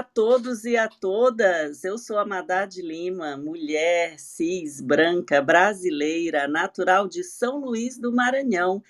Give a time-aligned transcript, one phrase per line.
[0.00, 1.84] a todos e a todas.
[1.84, 8.82] Eu sou a Madad Lima, mulher cis, branca, brasileira, natural de São Luís do Maranhão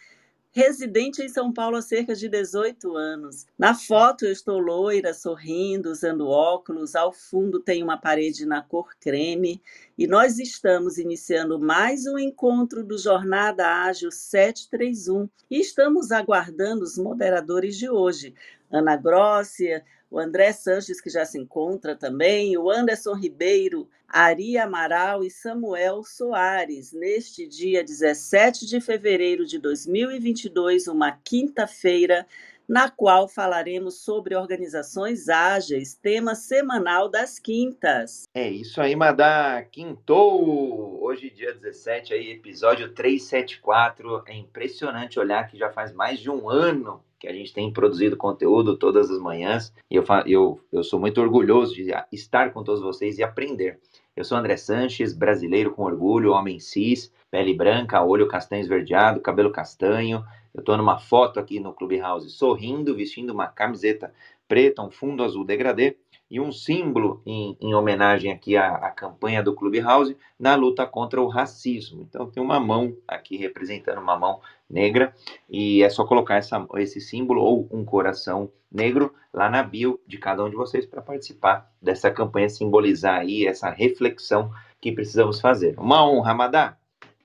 [0.52, 3.46] residente em São Paulo há cerca de 18 anos.
[3.56, 8.88] Na foto eu estou loira, sorrindo, usando óculos, ao fundo tem uma parede na cor
[9.01, 9.63] creme
[9.97, 16.98] e nós estamos iniciando mais um encontro do Jornada Ágil 731 e estamos aguardando os
[16.98, 18.34] moderadores de hoje.
[18.73, 19.69] Ana Grossi,
[20.11, 26.02] o André Sanches, que já se encontra também, o Anderson Ribeiro, Ari Amaral e Samuel
[26.02, 32.27] Soares, neste dia 17 de fevereiro de 2022, uma quinta-feira,
[32.68, 38.24] na qual falaremos sobre organizações ágeis, tema semanal das quintas.
[38.34, 41.02] É isso aí, Madá, quintou!
[41.02, 44.23] Hoje, dia 17, aí, episódio 374.
[44.27, 48.16] É impressionante olhar que já faz mais de um ano que a gente tem produzido
[48.16, 52.80] conteúdo todas as manhãs e eu, eu, eu sou muito orgulhoso de estar com todos
[52.80, 53.79] vocês e aprender.
[54.16, 59.52] Eu sou André Sanches, brasileiro com orgulho, homem cis, pele branca, olho castanho esverdeado, cabelo
[59.52, 60.24] castanho.
[60.54, 64.12] Eu estou numa foto aqui no Clubhouse sorrindo, vestindo uma camiseta
[64.51, 65.97] preta, um fundo azul degradê
[66.29, 71.23] e um símbolo em, em homenagem aqui à, à, campanha do Clubhouse na luta contra
[71.23, 72.03] o racismo.
[72.03, 75.15] Então tem uma mão aqui representando uma mão negra
[75.48, 80.19] e é só colocar essa, esse símbolo ou um coração negro lá na bio de
[80.19, 85.78] cada um de vocês para participar dessa campanha, simbolizar aí essa reflexão que precisamos fazer.
[85.78, 86.80] Uma honra, Amadá.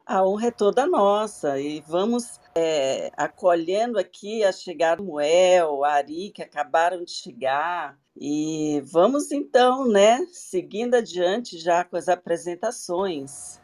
[0.05, 5.93] A honra é toda nossa e vamos é, acolhendo aqui a chegada do Muel, a
[5.93, 7.97] Ari, que acabaram de chegar.
[8.15, 13.59] E vamos então, né, seguindo adiante já com as apresentações.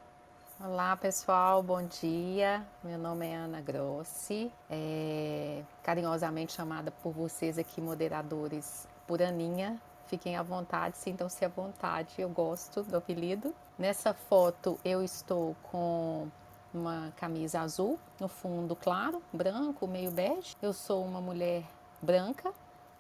[0.59, 2.65] Olá pessoal, bom dia.
[2.83, 9.79] Meu nome é Ana Grossi, é, carinhosamente chamada por vocês aqui, moderadores, por Aninha.
[10.11, 13.55] Fiquem à vontade, sintam-se à vontade, eu gosto do apelido.
[13.79, 16.27] Nessa foto eu estou com
[16.73, 20.57] uma camisa azul, no fundo claro, branco, meio bege.
[20.61, 21.63] Eu sou uma mulher
[22.01, 22.53] branca,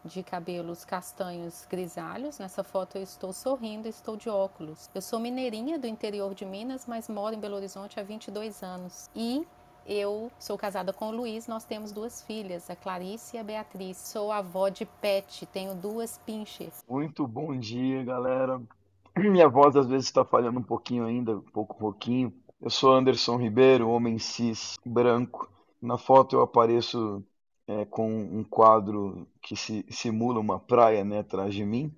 [0.05, 2.39] de cabelos castanhos grisalhos.
[2.39, 4.89] Nessa foto eu estou sorrindo, estou de óculos.
[4.95, 9.09] Eu sou mineirinha do interior de Minas, mas moro em Belo Horizonte há 22 anos.
[9.13, 9.45] E
[9.91, 13.97] eu sou casada com o Luiz, nós temos duas filhas, a Clarice e a Beatriz.
[13.97, 16.81] Sou avó de pet, tenho duas pinches.
[16.87, 18.61] Muito bom dia, galera.
[19.17, 22.33] Minha voz às vezes está falhando um pouquinho ainda, um pouco pouquinho.
[22.61, 25.51] Eu sou Anderson Ribeiro, homem cis, branco.
[25.81, 27.21] Na foto eu apareço
[27.67, 31.93] é, com um quadro que se, simula uma praia né, atrás de mim.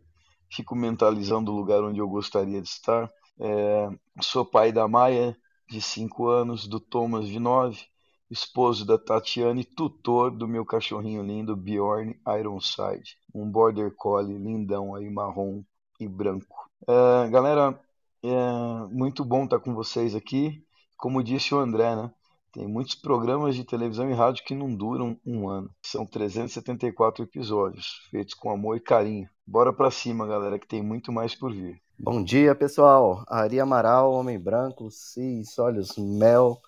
[0.52, 3.08] Fico mentalizando o lugar onde eu gostaria de estar.
[3.40, 3.90] É,
[4.20, 5.38] sou pai da Maia,
[5.73, 7.84] de 5 anos, do Thomas, de 9,
[8.29, 13.17] esposo da Tatiana e tutor do meu cachorrinho lindo, Bjorn Ironside.
[13.34, 15.63] Um border collie lindão aí, marrom
[16.00, 16.69] e branco.
[16.88, 17.81] É, galera,
[18.22, 20.63] é muito bom estar com vocês aqui.
[20.95, 22.13] Como disse o André, né?
[22.51, 25.72] Tem muitos programas de televisão e rádio que não duram um ano.
[25.81, 29.28] São 374 episódios, feitos com amor e carinho.
[29.46, 31.81] Bora pra cima, galera, que tem muito mais por vir.
[32.00, 33.24] Bom dia, pessoal.
[33.28, 36.62] Ari Amaral, homem branco, cis, olhos mel.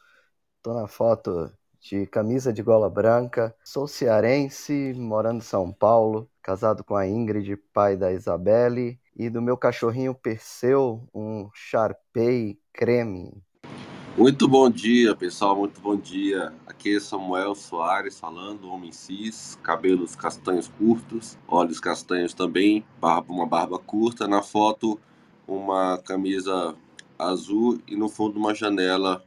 [0.62, 3.56] Tô na foto de camisa de gola branca.
[3.64, 9.42] Sou cearense, morando em São Paulo, casado com a Ingrid, pai da Isabelle, e do
[9.42, 13.42] meu cachorrinho Perseu, um Sharpei creme.
[14.18, 15.58] Muito bom dia, pessoal.
[15.58, 16.54] Muito bom dia.
[16.66, 23.46] Aqui é Samuel Soares falando, homem cis, cabelos castanhos curtos, olhos castanhos também, barba, uma
[23.46, 24.26] barba curta.
[24.26, 24.98] Na foto,
[25.46, 26.74] uma camisa
[27.20, 29.22] azul e no fundo uma janela,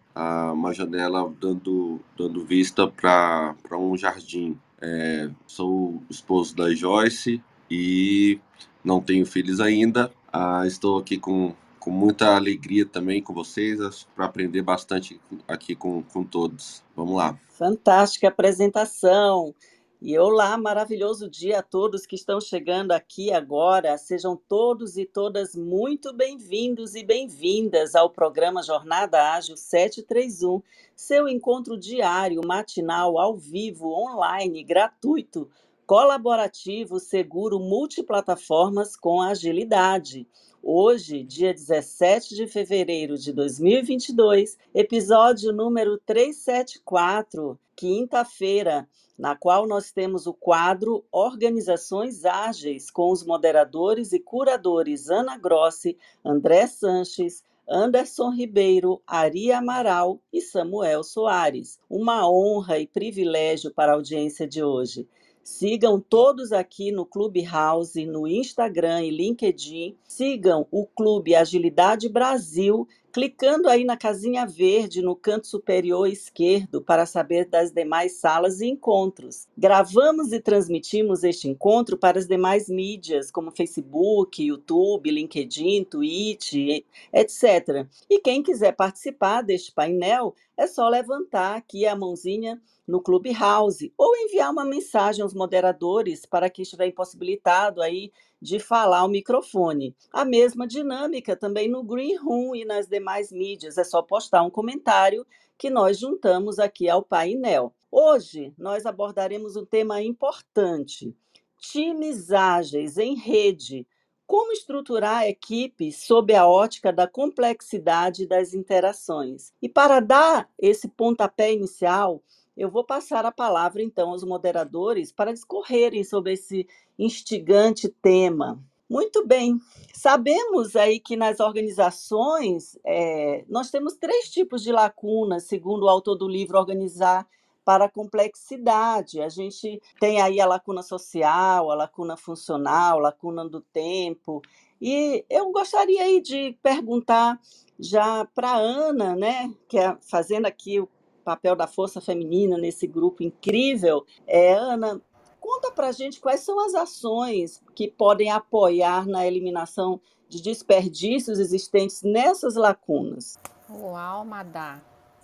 [0.54, 4.58] uma janela dando, dando vista para um jardim.
[4.80, 8.40] É, sou esposo da Joyce e
[8.82, 10.10] não tenho filhos ainda.
[10.32, 11.54] Ah, estou aqui com
[11.88, 15.18] com muita alegria também com vocês, para aprender bastante
[15.48, 16.84] aqui com, com todos.
[16.94, 17.40] Vamos lá.
[17.48, 19.54] Fantástica apresentação.
[19.98, 23.96] E olá, maravilhoso dia a todos que estão chegando aqui agora.
[23.96, 30.62] Sejam todos e todas muito bem-vindos e bem-vindas ao programa Jornada Ágil 731,
[30.94, 35.48] seu encontro diário, matinal, ao vivo, online, gratuito,
[35.88, 40.28] colaborativo, seguro, multiplataformas com agilidade.
[40.62, 48.86] Hoje, dia 17 de fevereiro de 2022, episódio número 374, quinta-feira,
[49.18, 55.96] na qual nós temos o quadro Organizações Ágeis com os moderadores e curadores Ana Grossi,
[56.22, 61.78] André Sanches, Anderson Ribeiro, Ari Amaral e Samuel Soares.
[61.88, 65.08] Uma honra e privilégio para a audiência de hoje.
[65.48, 69.96] Sigam todos aqui no Clubhouse, no Instagram e LinkedIn.
[70.06, 77.06] Sigam o Clube Agilidade Brasil clicando aí na casinha verde no canto superior esquerdo para
[77.06, 79.48] saber das demais salas e encontros.
[79.56, 87.86] Gravamos e transmitimos este encontro para as demais mídias, como Facebook, YouTube, LinkedIn, Twitch, etc.
[88.08, 94.16] E quem quiser participar deste painel, é só levantar aqui a mãozinha no Clubhouse ou
[94.16, 99.94] enviar uma mensagem aos moderadores para que estiver impossibilitado aí de falar ao microfone.
[100.10, 103.76] A mesma dinâmica também no Green Room e nas demais mídias.
[103.76, 105.26] É só postar um comentário
[105.58, 107.74] que nós juntamos aqui ao painel.
[107.90, 111.14] Hoje nós abordaremos um tema importante:
[111.58, 113.86] times ágeis em rede.
[114.26, 119.54] Como estruturar a equipe sob a ótica da complexidade das interações?
[119.60, 122.22] E para dar esse pontapé inicial,
[122.58, 126.66] eu vou passar a palavra, então, aos moderadores para discorrerem sobre esse
[126.98, 128.60] instigante tema.
[128.90, 129.60] Muito bem,
[129.94, 136.16] sabemos aí que nas organizações é, nós temos três tipos de lacunas, segundo o autor
[136.16, 137.28] do livro Organizar
[137.64, 139.20] para a Complexidade.
[139.20, 144.40] A gente tem aí a lacuna social, a lacuna funcional, a lacuna do tempo.
[144.80, 147.38] E eu gostaria aí de perguntar
[147.78, 150.88] já para a Ana, né, que é fazendo aqui o
[151.28, 154.06] papel da força feminina nesse grupo incrível.
[154.26, 154.98] É, Ana,
[155.38, 162.02] conta para gente quais são as ações que podem apoiar na eliminação de desperdícios existentes
[162.02, 163.38] nessas lacunas.
[163.68, 164.80] Uau, Madá,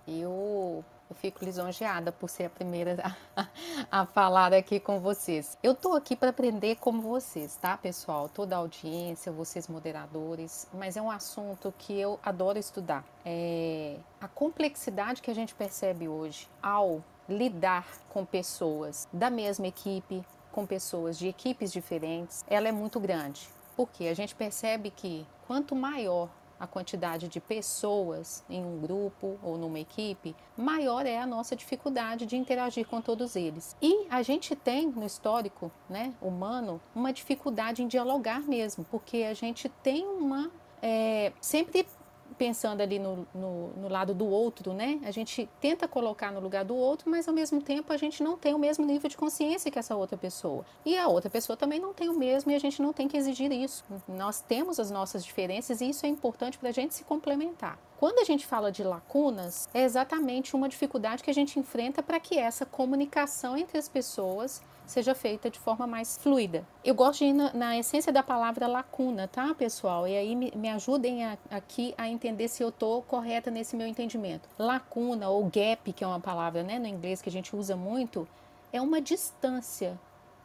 [0.07, 3.47] eu eu fico lisonjeada por ser a primeira a,
[3.91, 5.57] a falar aqui com vocês.
[5.63, 8.29] Eu tô aqui para aprender como vocês, tá, pessoal?
[8.29, 13.05] Toda a audiência, vocês moderadores, mas é um assunto que eu adoro estudar.
[13.25, 20.25] É a complexidade que a gente percebe hoje ao lidar com pessoas da mesma equipe,
[20.51, 23.49] com pessoas de equipes diferentes, ela é muito grande.
[23.77, 26.29] Porque a gente percebe que quanto maior
[26.65, 32.27] a quantidade de pessoas em um grupo ou numa equipe, maior é a nossa dificuldade
[32.27, 33.77] de interagir com todos eles.
[33.81, 39.35] E a gente tem no histórico né, humano uma dificuldade em dialogar mesmo, porque a
[39.35, 40.51] gente tem uma.
[40.83, 41.87] É, sempre
[42.35, 45.01] pensando ali no, no, no, lado do outro, né?
[45.05, 48.37] A gente tenta colocar no lugar do outro, mas ao mesmo tempo a gente não
[48.37, 50.65] tem o mesmo nível de consciência que essa outra pessoa.
[50.85, 53.17] E a outra pessoa também não tem o mesmo e a gente não tem que
[53.17, 53.85] exigir isso.
[54.09, 57.79] Nós temos as nossas diferenças e isso é importante para a gente se complementar.
[57.99, 62.21] Quando a gente fala de lacunas, é exatamente uma dificuldade que a gente enfrenta para
[62.21, 66.67] que essa comunicação entre as pessoas seja feita de forma mais fluida.
[66.85, 70.07] Eu gosto de ir na, na essência da palavra lacuna, tá, pessoal?
[70.07, 73.87] E aí me, me ajudem a, aqui a entender se eu estou correta nesse meu
[73.87, 74.49] entendimento.
[74.59, 78.29] Lacuna ou gap, que é uma palavra né, no inglês que a gente usa muito,
[78.73, 79.99] é uma distância.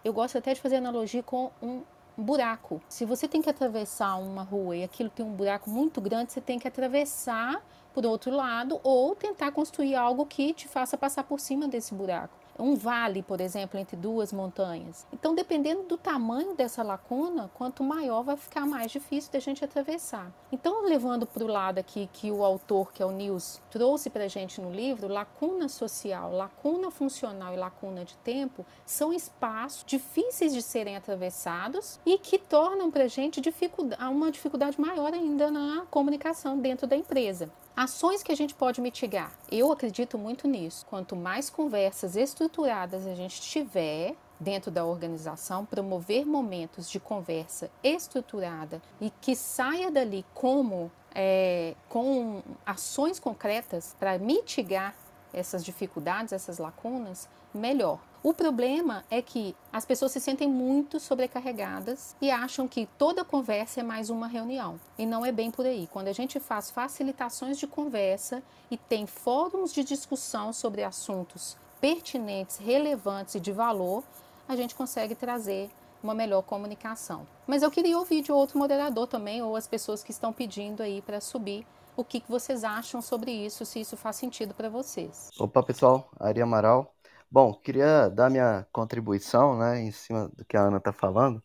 [0.03, 1.81] Eu gosto até de fazer analogia com um
[2.17, 2.81] buraco.
[2.89, 6.41] Se você tem que atravessar uma rua e aquilo tem um buraco muito grande, você
[6.41, 7.61] tem que atravessar
[7.93, 12.48] por outro lado ou tentar construir algo que te faça passar por cima desse buraco
[12.59, 15.05] um vale, por exemplo, entre duas montanhas.
[15.13, 20.31] Então, dependendo do tamanho dessa lacuna, quanto maior vai ficar mais difícil da gente atravessar.
[20.51, 24.25] Então, levando para o lado aqui que o autor, que é o Nils, trouxe para
[24.25, 30.53] a gente no livro, lacuna social, lacuna funcional e lacuna de tempo são espaços difíceis
[30.53, 35.85] de serem atravessados e que tornam para a gente dificuldade, uma dificuldade maior ainda na
[35.89, 37.49] comunicação dentro da empresa.
[37.79, 39.31] Ações que a gente pode mitigar.
[39.49, 40.85] Eu acredito muito nisso.
[40.89, 48.81] Quanto mais conversas estruturadas a gente tiver dentro da organização, promover momentos de conversa estruturada
[48.99, 54.93] e que saia dali como é, com ações concretas para mitigar
[55.31, 58.01] essas dificuldades, essas lacunas, melhor.
[58.21, 63.79] O problema é que as pessoas se sentem muito sobrecarregadas e acham que toda conversa
[63.79, 64.77] é mais uma reunião.
[64.97, 65.87] E não é bem por aí.
[65.89, 72.57] Quando a gente faz facilitações de conversa e tem fóruns de discussão sobre assuntos pertinentes,
[72.57, 74.03] relevantes e de valor,
[74.49, 75.69] a gente consegue trazer
[76.03, 77.25] uma melhor comunicação.
[77.47, 81.01] Mas eu queria ouvir de outro moderador também, ou as pessoas que estão pedindo aí
[81.01, 85.29] para subir, o que, que vocês acham sobre isso, se isso faz sentido para vocês.
[85.39, 86.93] Opa, pessoal, Ari Amaral.
[87.31, 91.43] Bom, queria dar minha contribuição, né, em cima do que a Ana está falando.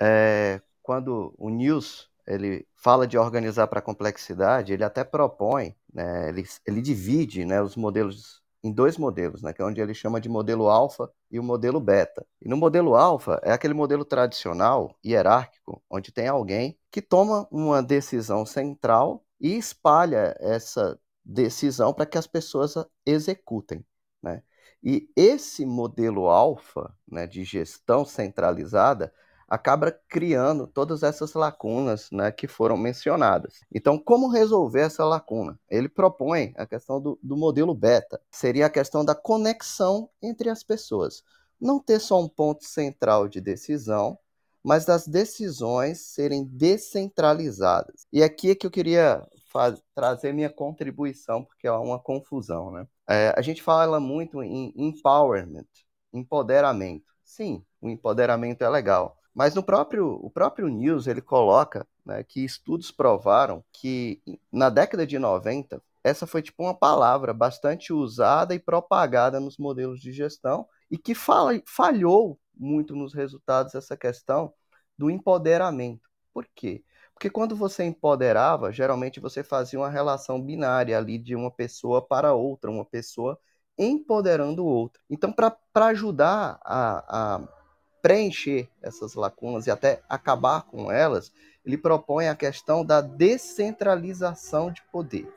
[0.00, 6.44] É, quando o News ele fala de organizar para complexidade, ele até propõe, né, ele,
[6.66, 10.28] ele divide né, os modelos em dois modelos, né, que é onde ele chama de
[10.28, 12.24] modelo alfa e o modelo beta.
[12.40, 17.82] E no modelo alfa é aquele modelo tradicional, hierárquico, onde tem alguém que toma uma
[17.82, 23.84] decisão central e espalha essa decisão para que as pessoas executem.
[24.22, 24.42] Né?
[24.82, 29.12] E esse modelo alfa né, de gestão centralizada
[29.48, 33.60] acaba criando todas essas lacunas né, que foram mencionadas.
[33.70, 35.60] Então, como resolver essa lacuna?
[35.68, 40.62] Ele propõe a questão do, do modelo beta, seria a questão da conexão entre as
[40.62, 41.22] pessoas.
[41.60, 44.18] Não ter só um ponto central de decisão,
[44.64, 48.06] mas das decisões serem descentralizadas.
[48.12, 49.22] E aqui é que eu queria
[49.94, 52.70] trazer minha contribuição, porque é uma confusão.
[52.70, 52.86] Né?
[53.08, 55.66] É, a gente fala muito em empowerment,
[56.12, 57.12] empoderamento.
[57.24, 59.18] Sim, o empoderamento é legal.
[59.34, 64.20] Mas no próprio, o próprio News ele coloca né, que estudos provaram que
[64.52, 70.00] na década de 90 essa foi tipo uma palavra bastante usada e propagada nos modelos
[70.00, 74.52] de gestão e que fala, falhou muito nos resultados essa questão
[74.98, 76.08] do empoderamento.
[76.34, 76.84] Por quê?
[77.22, 82.34] Porque quando você empoderava, geralmente você fazia uma relação binária ali de uma pessoa para
[82.34, 83.38] outra, uma pessoa
[83.78, 85.00] empoderando outra.
[85.08, 87.04] Então, para ajudar a,
[87.36, 87.48] a
[88.02, 91.32] preencher essas lacunas e até acabar com elas,
[91.64, 95.32] ele propõe a questão da descentralização de poder.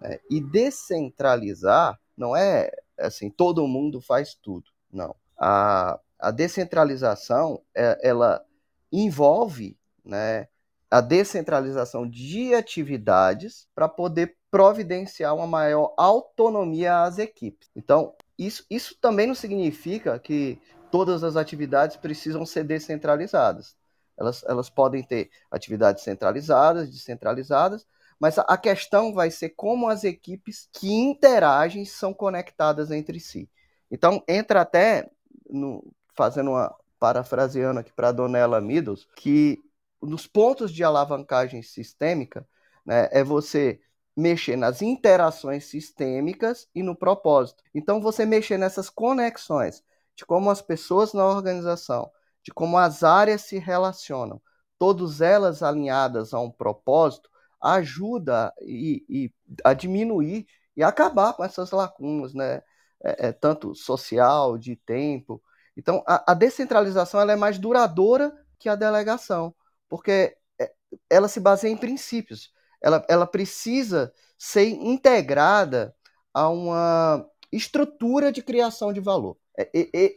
[0.00, 0.18] Né?
[0.28, 4.68] E descentralizar não é assim, todo mundo faz tudo.
[4.92, 5.14] Não.
[5.38, 8.44] A, a descentralização, é, ela
[8.90, 10.48] envolve né,
[10.90, 17.70] a descentralização de atividades para poder providenciar uma maior autonomia às equipes.
[17.76, 23.76] Então, isso, isso também não significa que todas as atividades precisam ser descentralizadas.
[24.18, 27.86] Elas, elas podem ter atividades centralizadas, descentralizadas,
[28.18, 33.48] mas a, questão vai ser como as equipes que interagem são conectadas entre si.
[33.90, 35.08] Então, entra até,
[35.48, 35.82] no,
[36.14, 39.58] fazendo uma parafraseando aqui para a Donella Meadows, que
[40.02, 42.46] nos pontos de alavancagem sistêmica
[42.84, 43.80] né, é você
[44.16, 47.62] mexer nas interações sistêmicas e no propósito.
[47.74, 49.82] Então, você mexer nessas conexões
[50.14, 52.10] de como as pessoas na organização,
[52.42, 54.40] de como as áreas se relacionam,
[54.78, 57.30] todas elas alinhadas a um propósito,
[57.60, 62.62] ajuda e, e a diminuir e acabar com essas lacunas, né?
[63.02, 65.42] É, é, tanto social, de tempo.
[65.74, 69.54] Então, a, a descentralização ela é mais duradoura que a delegação,
[69.90, 70.72] porque é,
[71.10, 72.52] ela se baseia em princípios.
[72.80, 75.94] Ela, ela precisa ser integrada
[76.32, 79.36] a uma estrutura de criação de valor.
[79.58, 79.68] É,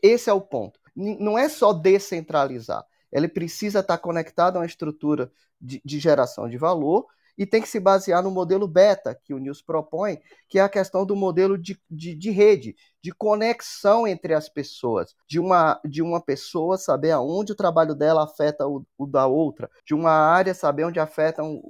[0.02, 0.80] esse é o ponto.
[0.96, 2.86] Não é só descentralizar.
[3.12, 7.68] Ele precisa estar conectado a uma estrutura de, de geração de valor e tem que
[7.68, 11.58] se basear no modelo beta que o Nils propõe, que é a questão do modelo
[11.58, 17.12] de, de, de, rede, de conexão entre as pessoas, de uma, de uma pessoa saber
[17.12, 21.44] aonde o trabalho dela afeta o, o da outra, de uma área saber onde afeta
[21.44, 21.62] um,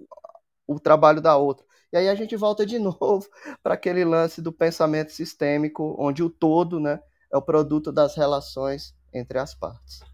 [0.67, 1.65] o trabalho da outra.
[1.91, 3.27] E aí a gente volta de novo
[3.62, 7.00] para aquele lance do pensamento sistêmico, onde o todo né,
[7.32, 10.12] é o produto das relações entre as partes.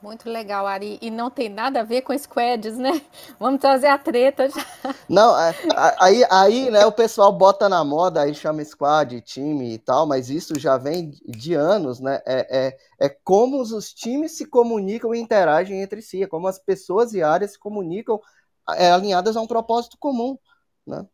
[0.00, 0.96] Muito legal, Ari.
[1.02, 3.02] E não tem nada a ver com squads, né?
[3.38, 4.64] Vamos trazer a treta já.
[5.08, 5.52] Não, é,
[5.98, 10.30] aí, aí né, o pessoal bota na moda, aí chama squad, time e tal, mas
[10.30, 12.20] isso já vem de anos, né?
[12.24, 16.60] É, é, é como os times se comunicam e interagem entre si, é como as
[16.60, 18.20] pessoas e áreas se comunicam
[18.76, 20.38] é, alinhadas a um propósito comum,
[20.86, 21.04] né?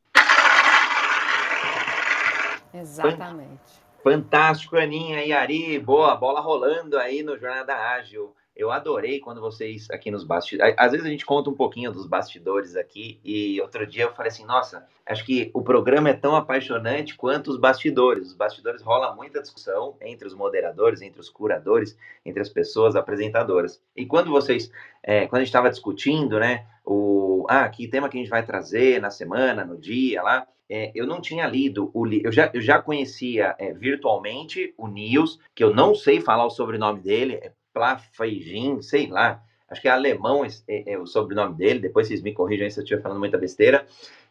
[2.75, 3.83] Exatamente.
[4.03, 5.79] Fantástico, Aninha e Ari.
[5.79, 8.35] Boa, bola rolando aí no Jornada Ágil.
[8.56, 10.75] Eu adorei quando vocês aqui nos bastidores.
[10.78, 13.18] Às vezes a gente conta um pouquinho dos bastidores aqui.
[13.25, 17.50] E outro dia eu falei assim: nossa, acho que o programa é tão apaixonante quanto
[17.50, 18.28] os bastidores.
[18.28, 23.82] Os bastidores rola muita discussão entre os moderadores, entre os curadores, entre as pessoas apresentadoras.
[23.96, 24.70] E quando vocês,
[25.02, 28.44] é, quando a gente estava discutindo, né, o ah, que tema que a gente vai
[28.44, 32.50] trazer na semana, no dia lá, é, eu não tinha lido o livro, eu já,
[32.54, 37.34] eu já conhecia é, virtualmente o Niels, que eu não sei falar o sobrenome dele,
[37.34, 42.23] é Plafeigin, sei lá, acho que é alemão é, é, o sobrenome dele, depois vocês
[42.23, 43.87] me corrijam se eu estiver falando muita besteira.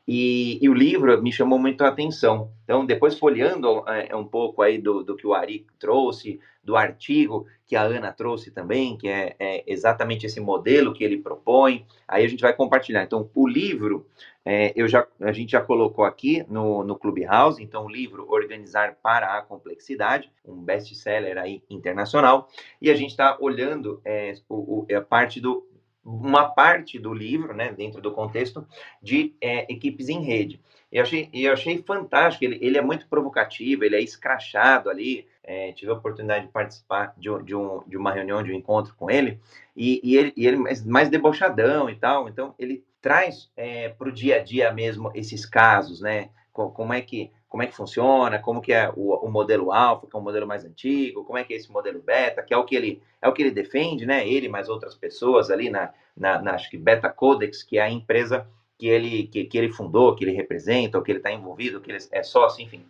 [0.08, 2.52] E, e, o livro me chamou muito a atenção.
[2.64, 7.46] Então, depois folheando é, um pouco aí do, do que o Ari trouxe, do artigo
[7.66, 12.26] que a Ana trouxe também, que é, é, exatamente esse modelo que ele propõe, aí
[12.26, 13.04] a gente vai compartilhar.
[13.04, 14.06] Então, o livro
[14.46, 18.98] é, eu já, a gente já colocou aqui no, no Clubhouse, então o livro Organizar
[19.02, 22.50] para a Complexidade, um best-seller aí internacional,
[22.82, 25.66] e a gente está olhando é, o, o, a parte do,
[26.04, 28.68] uma parte do livro, né, dentro do contexto
[29.02, 30.60] de é, equipes em rede.
[30.92, 35.72] Eu achei, eu achei fantástico, ele, ele é muito provocativo, ele é escrachado ali, é,
[35.72, 39.10] tive a oportunidade de participar de, de, um, de uma reunião, de um encontro com
[39.10, 39.40] ele,
[39.76, 44.08] e, e ele, e ele mais, mais debochadão e tal, então ele traz é, para
[44.08, 46.30] o dia a dia mesmo esses casos, né?
[46.54, 50.16] Como é que como é que funciona, como que é o, o, modelo alfa, que
[50.16, 52.64] é um modelo mais antigo, como é que é esse modelo beta, que é o
[52.64, 54.28] que ele é o que ele defende, né?
[54.28, 57.92] Ele mais outras pessoas ali na, na, na acho que Beta Codex, que é a
[57.92, 61.82] empresa que ele que, que ele fundou, que ele representa, ou que ele está envolvido,
[61.82, 62.84] que ele é sócio, enfim.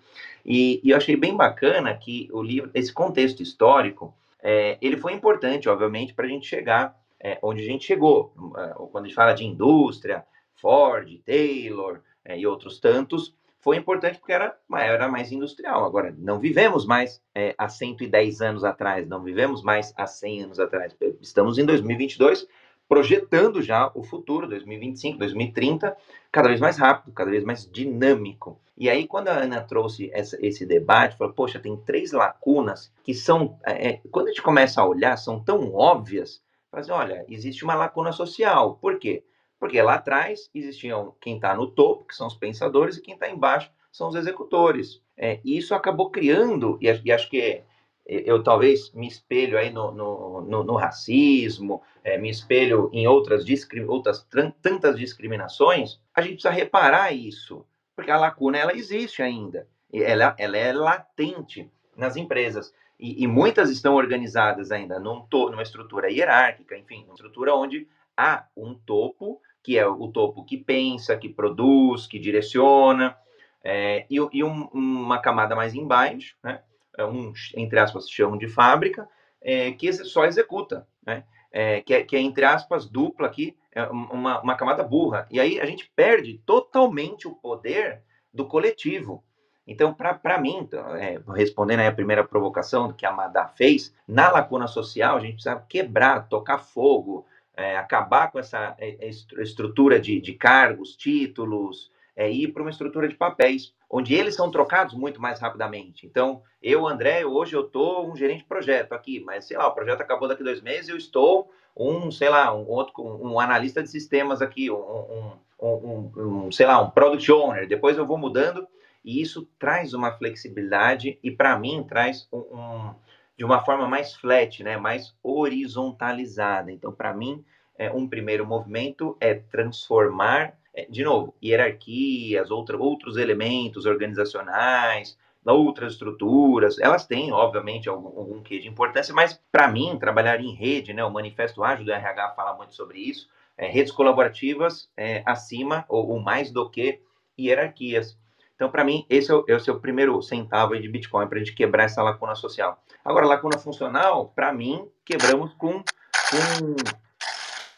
[0.46, 5.13] E, e, eu achei bem bacana que o livro, esse contexto histórico, é, ele foi
[5.13, 8.33] importante, obviamente, para a gente chegar é, onde a gente chegou.
[8.57, 10.25] É, quando a gente fala de indústria,
[10.55, 15.85] Ford, Taylor é, e outros tantos, foi importante porque era era mais industrial.
[15.85, 20.59] Agora, não vivemos mais é, há 110 anos atrás, não vivemos mais há 100 anos
[20.59, 20.93] atrás.
[21.21, 22.45] Estamos em 2022,
[22.89, 25.95] projetando já o futuro, 2025, 2030,
[26.29, 28.59] cada vez mais rápido, cada vez mais dinâmico.
[28.77, 33.13] E aí, quando a Ana trouxe essa, esse debate, falou: Poxa, tem três lacunas que
[33.13, 36.42] são, é, é quando a gente começa a olhar, são tão óbvias.
[36.73, 38.79] Mas assim, olha, existe uma lacuna social.
[38.81, 39.23] Por quê?
[39.59, 43.29] Porque lá atrás existiam quem está no topo, que são os pensadores, e quem está
[43.29, 44.99] embaixo são os executores.
[45.15, 47.61] É, e isso acabou criando, e, e, acho que
[48.05, 53.45] eu talvez me espelho aí no, no, no, no racismo, é, me espelho em outras,
[53.87, 54.27] outras
[54.61, 57.65] tantas discriminações, a gente precisa reparar isso,
[57.95, 62.73] porque a lacuna ela existe ainda, ela, ela é latente nas empresas.
[63.00, 67.88] E, e muitas estão organizadas ainda num to, numa estrutura hierárquica, enfim, uma estrutura onde
[68.15, 73.17] há um topo que é o topo que pensa, que produz, que direciona,
[73.63, 76.62] é, e, e um, uma camada mais embaixo, né,
[76.97, 79.07] é um, entre aspas, chão de fábrica,
[79.41, 83.83] é, que só executa, né, é, que, é, que é, entre aspas, dupla aqui, é
[83.85, 85.27] uma, uma camada burra.
[85.31, 89.23] E aí a gente perde totalmente o poder do coletivo.
[89.65, 90.67] Então, para mim,
[91.00, 95.36] é, respondendo aí a primeira provocação que a Madá fez, na lacuna social a gente
[95.36, 101.91] precisa quebrar, tocar fogo, é, acabar com essa é, é, estrutura de, de cargos, títulos,
[102.15, 106.05] é, ir para uma estrutura de papéis, onde eles são trocados muito mais rapidamente.
[106.05, 109.74] Então, eu, André, hoje eu estou um gerente de projeto aqui, mas sei lá, o
[109.74, 113.89] projeto acabou daqui dois meses, eu estou um, sei lá, um outro, um analista de
[113.89, 116.12] sistemas aqui, um, um, um,
[116.46, 117.67] um sei lá, um product owner.
[117.67, 118.67] Depois eu vou mudando
[119.03, 122.93] e isso traz uma flexibilidade e para mim traz um,
[123.37, 126.71] de uma forma mais flat, né, mais horizontalizada.
[126.71, 127.43] Então, para mim,
[127.77, 135.93] é, um primeiro movimento é transformar, é, de novo, hierarquias, outra, outros elementos organizacionais, outras
[135.93, 140.93] estruturas, elas têm, obviamente, algum, algum quê de importância, mas para mim, trabalhar em rede,
[140.93, 145.85] né, o Manifesto Ágil do RH fala muito sobre isso, é, redes colaborativas é, acima
[145.89, 147.01] ou, ou mais do que
[147.37, 148.17] hierarquias.
[148.55, 151.39] Então, para mim, esse é, o, esse é o primeiro centavo de Bitcoin para a
[151.39, 152.81] gente quebrar essa lacuna social.
[153.03, 156.75] Agora, lacuna funcional, para mim, quebramos com, com...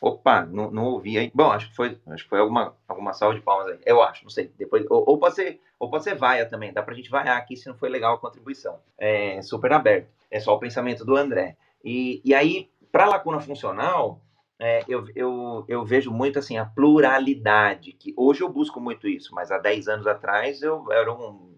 [0.01, 1.31] Opa, não, não ouvi aí.
[1.33, 3.79] Bom, acho que foi, acho que foi alguma, alguma salva de palmas aí.
[3.85, 4.51] Eu acho, não sei.
[4.57, 6.71] Depois, ou, ou, pode ser, ou pode ser vaia também.
[6.71, 8.79] Dá para a gente vaiar aqui se não foi legal a contribuição.
[8.97, 10.09] É super aberto.
[10.29, 11.57] É só o pensamento do André.
[11.83, 14.21] E, e aí, para lacuna funcional,
[14.59, 19.33] é, eu, eu, eu vejo muito assim a pluralidade, que hoje eu busco muito isso,
[19.33, 21.53] mas há 10 anos atrás eu era um.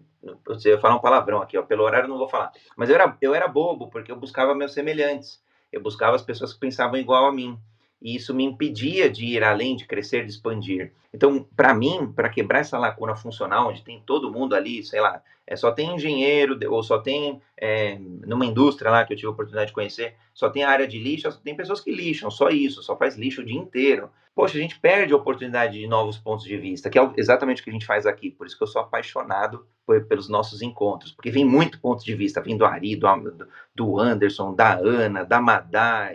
[0.46, 2.50] Você ia falar um palavrão aqui, ó, pelo horário eu não vou falar.
[2.76, 5.40] Mas eu era, eu era bobo, porque eu buscava meus semelhantes.
[5.72, 7.58] Eu buscava as pessoas que pensavam igual a mim.
[8.00, 10.92] E isso me impedia de ir além, de crescer, de expandir.
[11.12, 15.22] Então, para mim, para quebrar essa lacuna funcional, onde tem todo mundo ali, sei lá,
[15.46, 19.30] é, só tem engenheiro, ou só tem, é, numa indústria lá que eu tive a
[19.30, 22.82] oportunidade de conhecer, só tem a área de lixo, tem pessoas que lixam, só isso,
[22.82, 24.10] só faz lixo o dia inteiro.
[24.34, 27.64] Poxa, a gente perde a oportunidade de novos pontos de vista, que é exatamente o
[27.64, 28.30] que a gente faz aqui.
[28.30, 32.14] Por isso que eu sou apaixonado por, pelos nossos encontros, porque vem muito ponto de
[32.14, 36.12] vista, vem do Ari, do, do Anderson, da Ana, da Madá,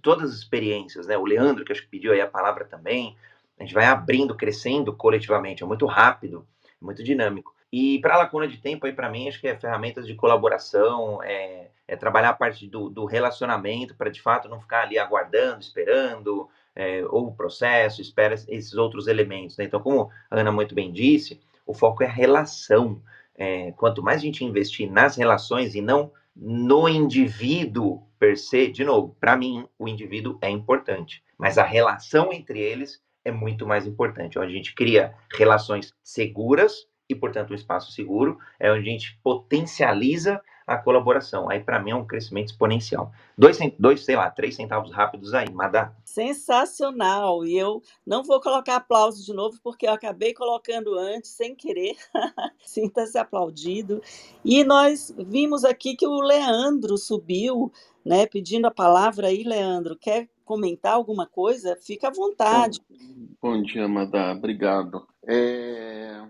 [0.00, 1.16] todas as experiências, né?
[1.16, 3.16] O Leandro, que acho que pediu aí a palavra também.
[3.58, 6.46] A gente vai abrindo, crescendo coletivamente, é muito rápido,
[6.80, 7.54] muito dinâmico.
[7.72, 11.22] E para a lacuna de tempo, aí para mim, acho que é ferramentas de colaboração,
[11.22, 15.60] é, é trabalhar a parte do, do relacionamento para de fato não ficar ali aguardando,
[15.60, 19.56] esperando, é, ou o processo, espera esses outros elementos.
[19.56, 19.64] Né?
[19.64, 23.00] Então, como a Ana muito bem disse, o foco é a relação.
[23.36, 28.82] É, quanto mais a gente investir nas relações e não no indivíduo per se, de
[28.82, 33.86] novo, para mim, o indivíduo é importante, mas a relação entre eles é muito mais
[33.86, 38.92] importante, onde a gente cria relações seguras e, portanto, um espaço seguro, é onde a
[38.92, 40.40] gente potencializa
[40.70, 41.50] a colaboração.
[41.50, 43.10] Aí, para mim, é um crescimento exponencial.
[43.36, 45.92] Dois, dois, sei lá, três centavos rápidos aí, Madá.
[46.04, 47.44] Sensacional!
[47.44, 51.96] E eu não vou colocar aplauso de novo, porque eu acabei colocando antes, sem querer.
[52.64, 54.00] Sinta-se aplaudido.
[54.44, 57.72] E nós vimos aqui que o Leandro subiu,
[58.04, 59.96] né, pedindo a palavra aí, Leandro.
[59.96, 61.76] Quer comentar alguma coisa?
[61.82, 62.78] Fica à vontade.
[62.88, 64.32] Bom, bom dia, Madá.
[64.32, 65.04] Obrigado.
[65.26, 66.22] É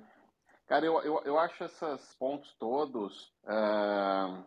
[0.70, 4.40] Cara, eu, eu, eu acho esses pontos todos uh,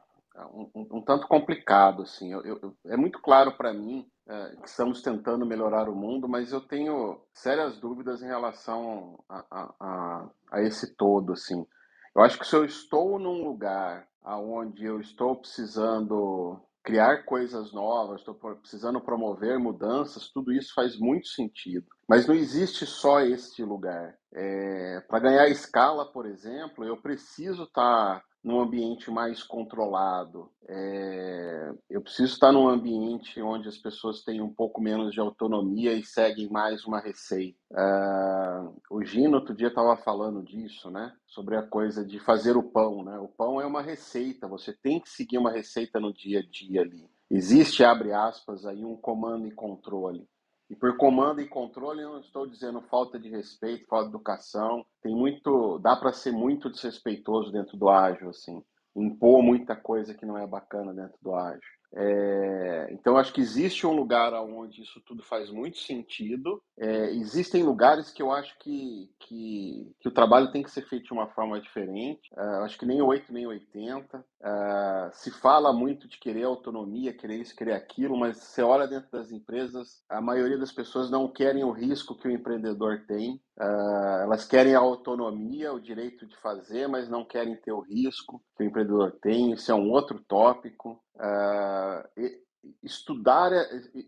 [0.55, 2.31] um, um, tanto complicado, assim.
[2.31, 6.53] Eu, eu, é muito claro para mim uh, que estamos tentando melhorar o mundo, mas
[6.53, 11.67] eu tenho sérias dúvidas em relação a, a, a, a esse todo, assim.
[12.15, 18.21] Eu acho que se eu estou num lugar onde eu estou precisando criar coisas novas,
[18.21, 21.85] estou precisando promover mudanças, tudo isso faz muito sentido.
[22.07, 24.17] Mas não existe só este lugar.
[24.35, 30.51] É, Para ganhar escala, por exemplo, eu preciso estar tá num ambiente mais controlado.
[30.67, 35.93] É, eu preciso estar num ambiente onde as pessoas têm um pouco menos de autonomia
[35.93, 37.57] e seguem mais uma receita.
[37.71, 41.13] Uh, o Gino outro dia estava falando disso, né?
[41.25, 43.17] Sobre a coisa de fazer o pão, né?
[43.17, 46.81] O pão é uma receita, você tem que seguir uma receita no dia a dia
[46.81, 47.07] ali.
[47.31, 50.27] Existe, abre aspas, aí um comando e controle.
[50.73, 54.83] E por comando e controle, eu não estou dizendo falta de respeito, falta de educação.
[55.03, 58.59] Tem muito, dá para ser muito desrespeitoso dentro do ágil, assim,
[58.95, 61.61] impor muita coisa que não é bacana dentro do ágil.
[61.95, 66.59] É, então, acho que existe um lugar onde isso tudo faz muito sentido.
[66.75, 71.05] É, existem lugares que eu acho que, que, que, o trabalho tem que ser feito
[71.05, 72.31] de uma forma diferente.
[72.35, 74.25] É, acho que nem 8, nem 80.
[74.45, 79.09] É, se fala muito de querer autonomia, querer isso, querer aquilo, mas você olha dentro
[79.09, 83.41] das empresas, a maioria das pessoas não querem o risco que o empreendedor tem.
[83.57, 88.43] Uh, elas querem a autonomia, o direito de fazer, mas não querem ter o risco
[88.57, 89.53] que o empreendedor tem.
[89.53, 91.01] Isso é um outro tópico.
[91.15, 92.43] Uh,
[92.81, 93.51] estudar,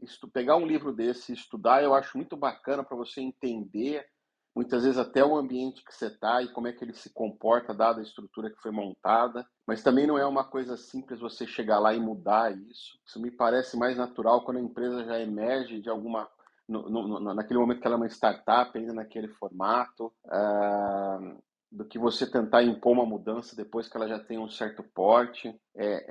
[0.02, 4.06] estu, pegar um livro desse, estudar, eu acho muito bacana para você entender,
[4.56, 7.74] muitas vezes até o ambiente que você está e como é que ele se comporta,
[7.74, 9.46] dada a estrutura que foi montada.
[9.68, 12.98] Mas também não é uma coisa simples você chegar lá e mudar isso.
[13.06, 16.30] Isso me parece mais natural quando a empresa já emerge de alguma
[16.68, 22.00] no, no, naquele momento que ela é uma startup, ainda naquele formato, uh, do que
[22.00, 25.54] você tentar impor uma mudança depois que ela já tem um certo porte.
[25.76, 26.06] É,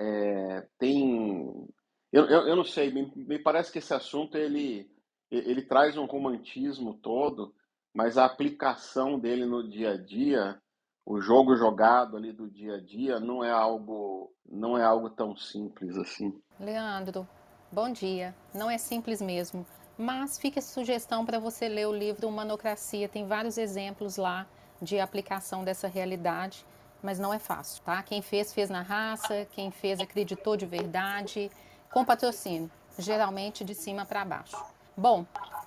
[0.57, 1.69] é, tem.
[2.13, 4.89] Eu, eu, eu, não sei, me, me, parece que esse assunto ele,
[5.31, 7.53] ele traz um romantismo todo,
[7.95, 10.61] mas a aplicação dele no dia a dia,
[11.07, 15.37] o jogo jogado ali do dia a dia, não é algo, não é algo tão
[15.37, 16.37] simples assim.
[16.59, 17.27] Leandro,
[17.71, 18.35] bom dia.
[18.53, 19.65] Não é simples mesmo.
[19.97, 24.45] Mas fica a sugestão para você ler o livro Humanocracia, tem vários exemplos lá
[24.83, 26.67] de aplicação dessa realidade,
[27.01, 28.03] mas não é fácil, tá?
[28.03, 31.49] Quem fez, fez na raça, quem fez acreditou de verdade,
[31.93, 34.57] com patrocínio, geralmente de cima para baixo.
[34.97, 35.25] Bom,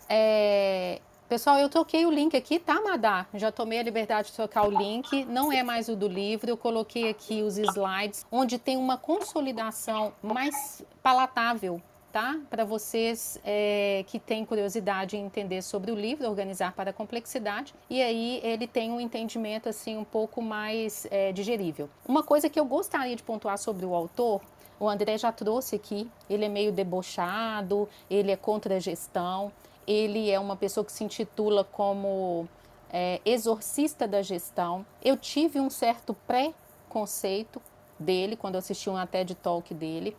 [0.10, 1.02] é...
[1.28, 3.26] pessoal, eu troquei o link aqui, tá, Madá?
[3.34, 6.58] Já tomei a liberdade de trocar o link, não é mais o do livro, eu
[6.58, 12.40] coloquei aqui os slides, onde tem uma consolidação mais palatável tá?
[12.50, 17.76] Para vocês é, que têm curiosidade em entender sobre o livro, Organizar para a Complexidade,
[17.88, 21.88] e aí ele tem um entendimento assim um pouco mais é, digerível.
[22.08, 24.42] Uma coisa que eu gostaria de pontuar sobre o autor
[24.80, 29.52] o André já trouxe aqui, ele é meio debochado, ele é contra a gestão,
[29.88, 32.48] ele é uma pessoa que se intitula como
[32.92, 34.86] é, exorcista da gestão.
[35.02, 37.62] Eu tive um certo pré-conceito
[37.98, 40.16] dele quando assisti um TED Talk dele,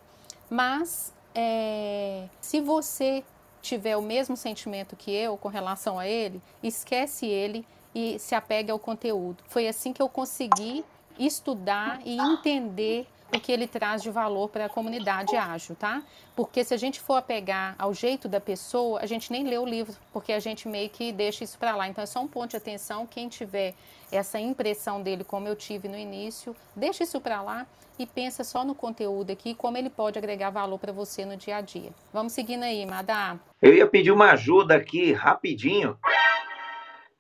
[0.51, 3.23] mas é, se você
[3.61, 8.71] tiver o mesmo sentimento que eu com relação a ele, esquece ele e se apegue
[8.71, 9.43] ao conteúdo.
[9.49, 10.85] Foi assim que eu consegui
[11.19, 16.03] estudar e entender o que ele traz de valor para a comunidade ágil, tá?
[16.35, 19.67] Porque se a gente for apegar ao jeito da pessoa, a gente nem lê o
[19.67, 21.89] livro, porque a gente meio que deixa isso para lá.
[21.89, 23.75] Então é só um ponto de atenção, quem tiver
[24.11, 27.67] essa impressão dele como eu tive no início, deixa isso para lá
[27.99, 31.57] e pensa só no conteúdo aqui, como ele pode agregar valor para você no dia
[31.57, 31.91] a dia.
[32.13, 33.37] Vamos seguindo aí, Madá.
[33.61, 35.99] Eu ia pedir uma ajuda aqui rapidinho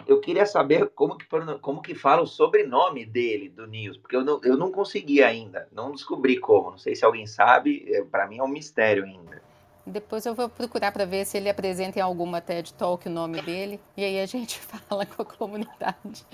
[0.08, 1.26] eu queria saber como que,
[1.60, 5.68] como que fala o sobrenome dele, do Nils, porque eu não, eu não consegui ainda,
[5.70, 6.70] não descobri como.
[6.70, 9.42] Não sei se alguém sabe, é, para mim é um mistério ainda.
[9.86, 13.42] Depois eu vou procurar para ver se ele apresenta em alguma TED Talk o nome
[13.42, 16.26] dele, e aí a gente fala com a comunidade.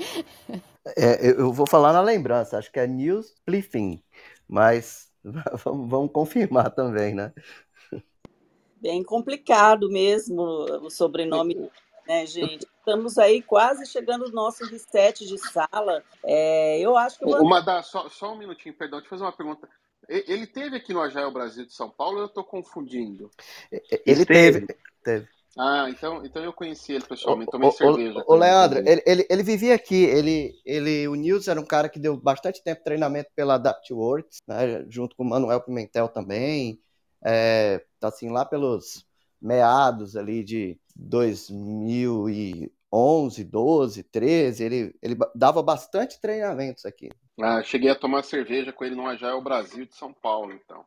[0.97, 4.01] É, eu vou falar na lembrança, acho que é Nils Pliffin,
[4.49, 5.11] mas
[5.65, 7.33] vamos, vamos confirmar também, né?
[8.81, 11.71] Bem complicado mesmo o sobrenome,
[12.07, 12.67] né, gente?
[12.79, 16.03] Estamos aí quase chegando no nosso reset de sala.
[16.25, 17.25] É, eu acho que.
[17.25, 19.69] Uma da, só, só um minutinho, perdão, deixa eu fazer uma pergunta.
[20.09, 23.31] Ele teve aqui no Agile Brasil de São Paulo ou eu estou confundindo?
[24.05, 24.67] Ele teve.
[25.03, 25.29] teve.
[25.57, 28.25] Ah, então, então eu conheci ele pessoalmente, tomei o, cerveja.
[28.27, 31.89] O, o Leandro, ele, ele, ele, vivia aqui, ele, ele, o Nils era um cara
[31.89, 36.81] que deu bastante tempo de treinamento pela AdaptWorks, né, junto com o Manuel Pimentel também,
[37.25, 39.07] é, tá assim, lá pelos
[39.45, 47.11] meados ali de 2011, 12, 13, ele, ele dava bastante treinamentos aqui.
[47.41, 50.85] Ah, cheguei a tomar cerveja com ele no Agile Brasil de São Paulo, então.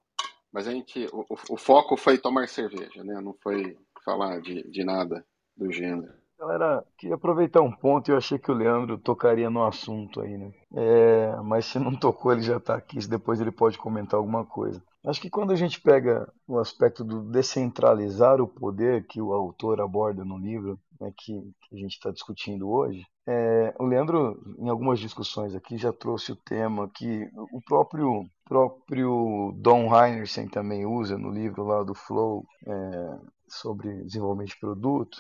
[0.52, 3.22] Mas a gente, o, o, foco foi tomar cerveja, né?
[3.22, 5.24] Não foi falar de, de nada
[5.56, 6.12] do gênero.
[6.40, 10.38] Galera, queria aproveitar um ponto e eu achei que o Leandro tocaria no assunto aí,
[10.38, 10.52] né?
[10.76, 14.82] É, mas se não tocou, ele já está aqui, depois ele pode comentar alguma coisa.
[15.08, 19.80] Acho que quando a gente pega o aspecto do descentralizar o poder que o autor
[19.80, 24.68] aborda no livro, né, que, que, a gente está discutindo hoje, é, o Leandro, em
[24.68, 31.18] algumas discussões aqui, já trouxe o tema que o próprio, próprio Don Heinersen também usa
[31.18, 35.18] no livro lá do Flow é, sobre desenvolvimento de produto,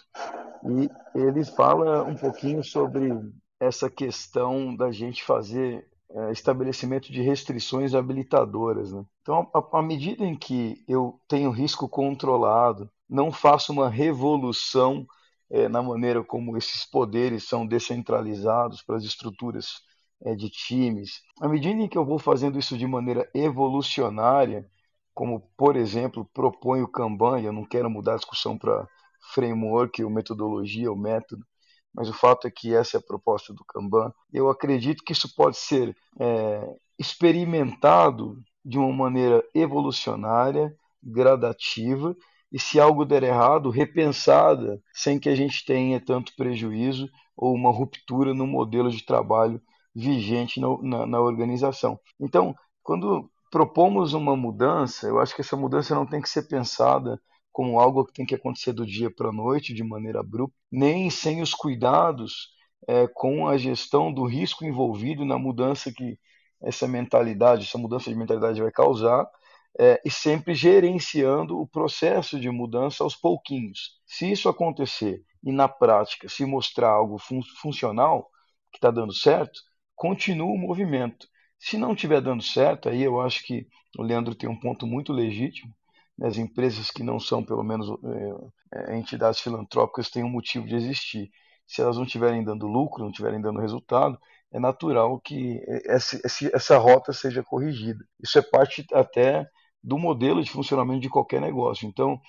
[0.66, 3.10] e ele fala um pouquinho sobre
[3.58, 8.92] essa questão da gente fazer é, estabelecimento de restrições habilitadoras.
[8.92, 9.06] Né?
[9.22, 15.06] Então, à medida em que eu tenho risco controlado, não faço uma revolução
[15.50, 19.82] é, na maneira como esses poderes são descentralizados para as estruturas
[20.22, 24.70] é, de times, à medida em que eu vou fazendo isso de maneira evolucionária,
[25.14, 28.88] como, por exemplo, propõe o Kanban, eu não quero mudar a discussão para
[29.34, 31.46] framework ou metodologia ou método,
[31.98, 34.14] mas o fato é que essa é a proposta do Kanban.
[34.32, 42.16] Eu acredito que isso pode ser é, experimentado de uma maneira evolucionária, gradativa,
[42.52, 47.72] e se algo der errado, repensada, sem que a gente tenha tanto prejuízo ou uma
[47.72, 49.60] ruptura no modelo de trabalho
[49.96, 52.00] vigente na, na, na organização.
[52.20, 57.20] Então, quando propomos uma mudança, eu acho que essa mudança não tem que ser pensada
[57.58, 61.10] como algo que tem que acontecer do dia para a noite, de maneira abrupta, nem
[61.10, 62.50] sem os cuidados
[62.88, 66.20] é, com a gestão do risco envolvido na mudança que
[66.62, 69.28] essa mentalidade, essa mudança de mentalidade vai causar,
[69.80, 74.00] é, e sempre gerenciando o processo de mudança aos pouquinhos.
[74.06, 78.30] Se isso acontecer e na prática se mostrar algo fun funcional,
[78.72, 79.60] que está dando certo,
[79.96, 81.28] continua o movimento.
[81.58, 83.66] Se não estiver dando certo, aí eu acho que
[83.98, 85.74] o Leandro tem um ponto muito legítimo,
[86.22, 87.88] as empresas que não são, pelo menos,
[88.72, 91.30] é, é, entidades filantrópicas têm um motivo de existir.
[91.66, 94.18] Se elas não estiverem dando lucro, não estiverem dando resultado,
[94.52, 96.20] é natural que essa,
[96.54, 98.04] essa rota seja corrigida.
[98.22, 99.46] Isso é parte até
[99.84, 101.88] do modelo de funcionamento de qualquer negócio.
[101.88, 102.20] Então,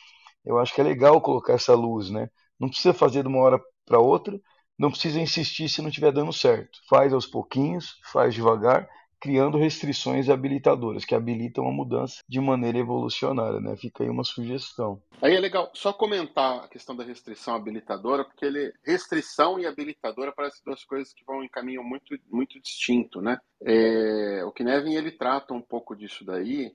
[0.45, 2.29] eu acho que é legal colocar essa luz, né?
[2.59, 4.39] Não precisa fazer de uma hora para outra,
[4.79, 6.79] não precisa insistir se não estiver dando certo.
[6.89, 8.89] Faz aos pouquinhos, faz devagar
[9.21, 13.77] criando restrições habilitadoras que habilitam a mudança de maneira evolucionária, né?
[13.77, 15.03] Fica aí uma sugestão.
[15.21, 20.33] Aí é legal só comentar a questão da restrição habilitadora, porque ele restrição e habilitadora
[20.33, 23.39] parecem duas coisas que vão em caminho muito muito distinto, né?
[23.63, 26.73] É, o Knevin ele trata um pouco disso daí